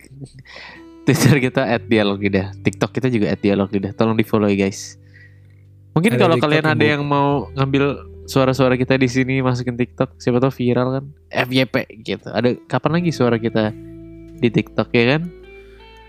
[1.06, 2.54] Twitter kita at dialog lidah.
[2.62, 3.92] TikTok kita juga at dialog lidah.
[3.98, 5.02] Tolong di follow ya guys.
[5.92, 10.54] Mungkin kalau kalian ada yang mau ngambil suara-suara kita di sini masukin TikTok siapa tahu
[10.54, 11.06] viral kan?
[11.28, 11.76] FYP
[12.06, 12.32] gitu.
[12.32, 13.76] Ada kapan lagi suara kita
[14.40, 15.41] di TikTok ya kan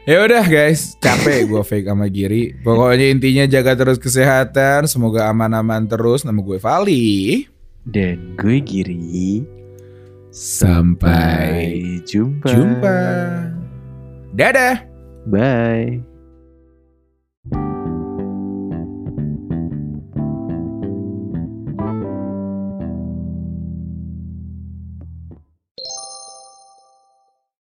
[0.02, 2.58] Ya udah guys, capek gue fake sama Giri.
[2.66, 6.26] Pokoknya intinya jaga terus kesehatan, semoga aman-aman terus.
[6.26, 7.46] Nama gue Vali.
[7.86, 9.46] dan gue Giri
[10.34, 12.98] Sampai jumpa jumpa.
[14.34, 14.90] Dadah.
[15.30, 16.11] bye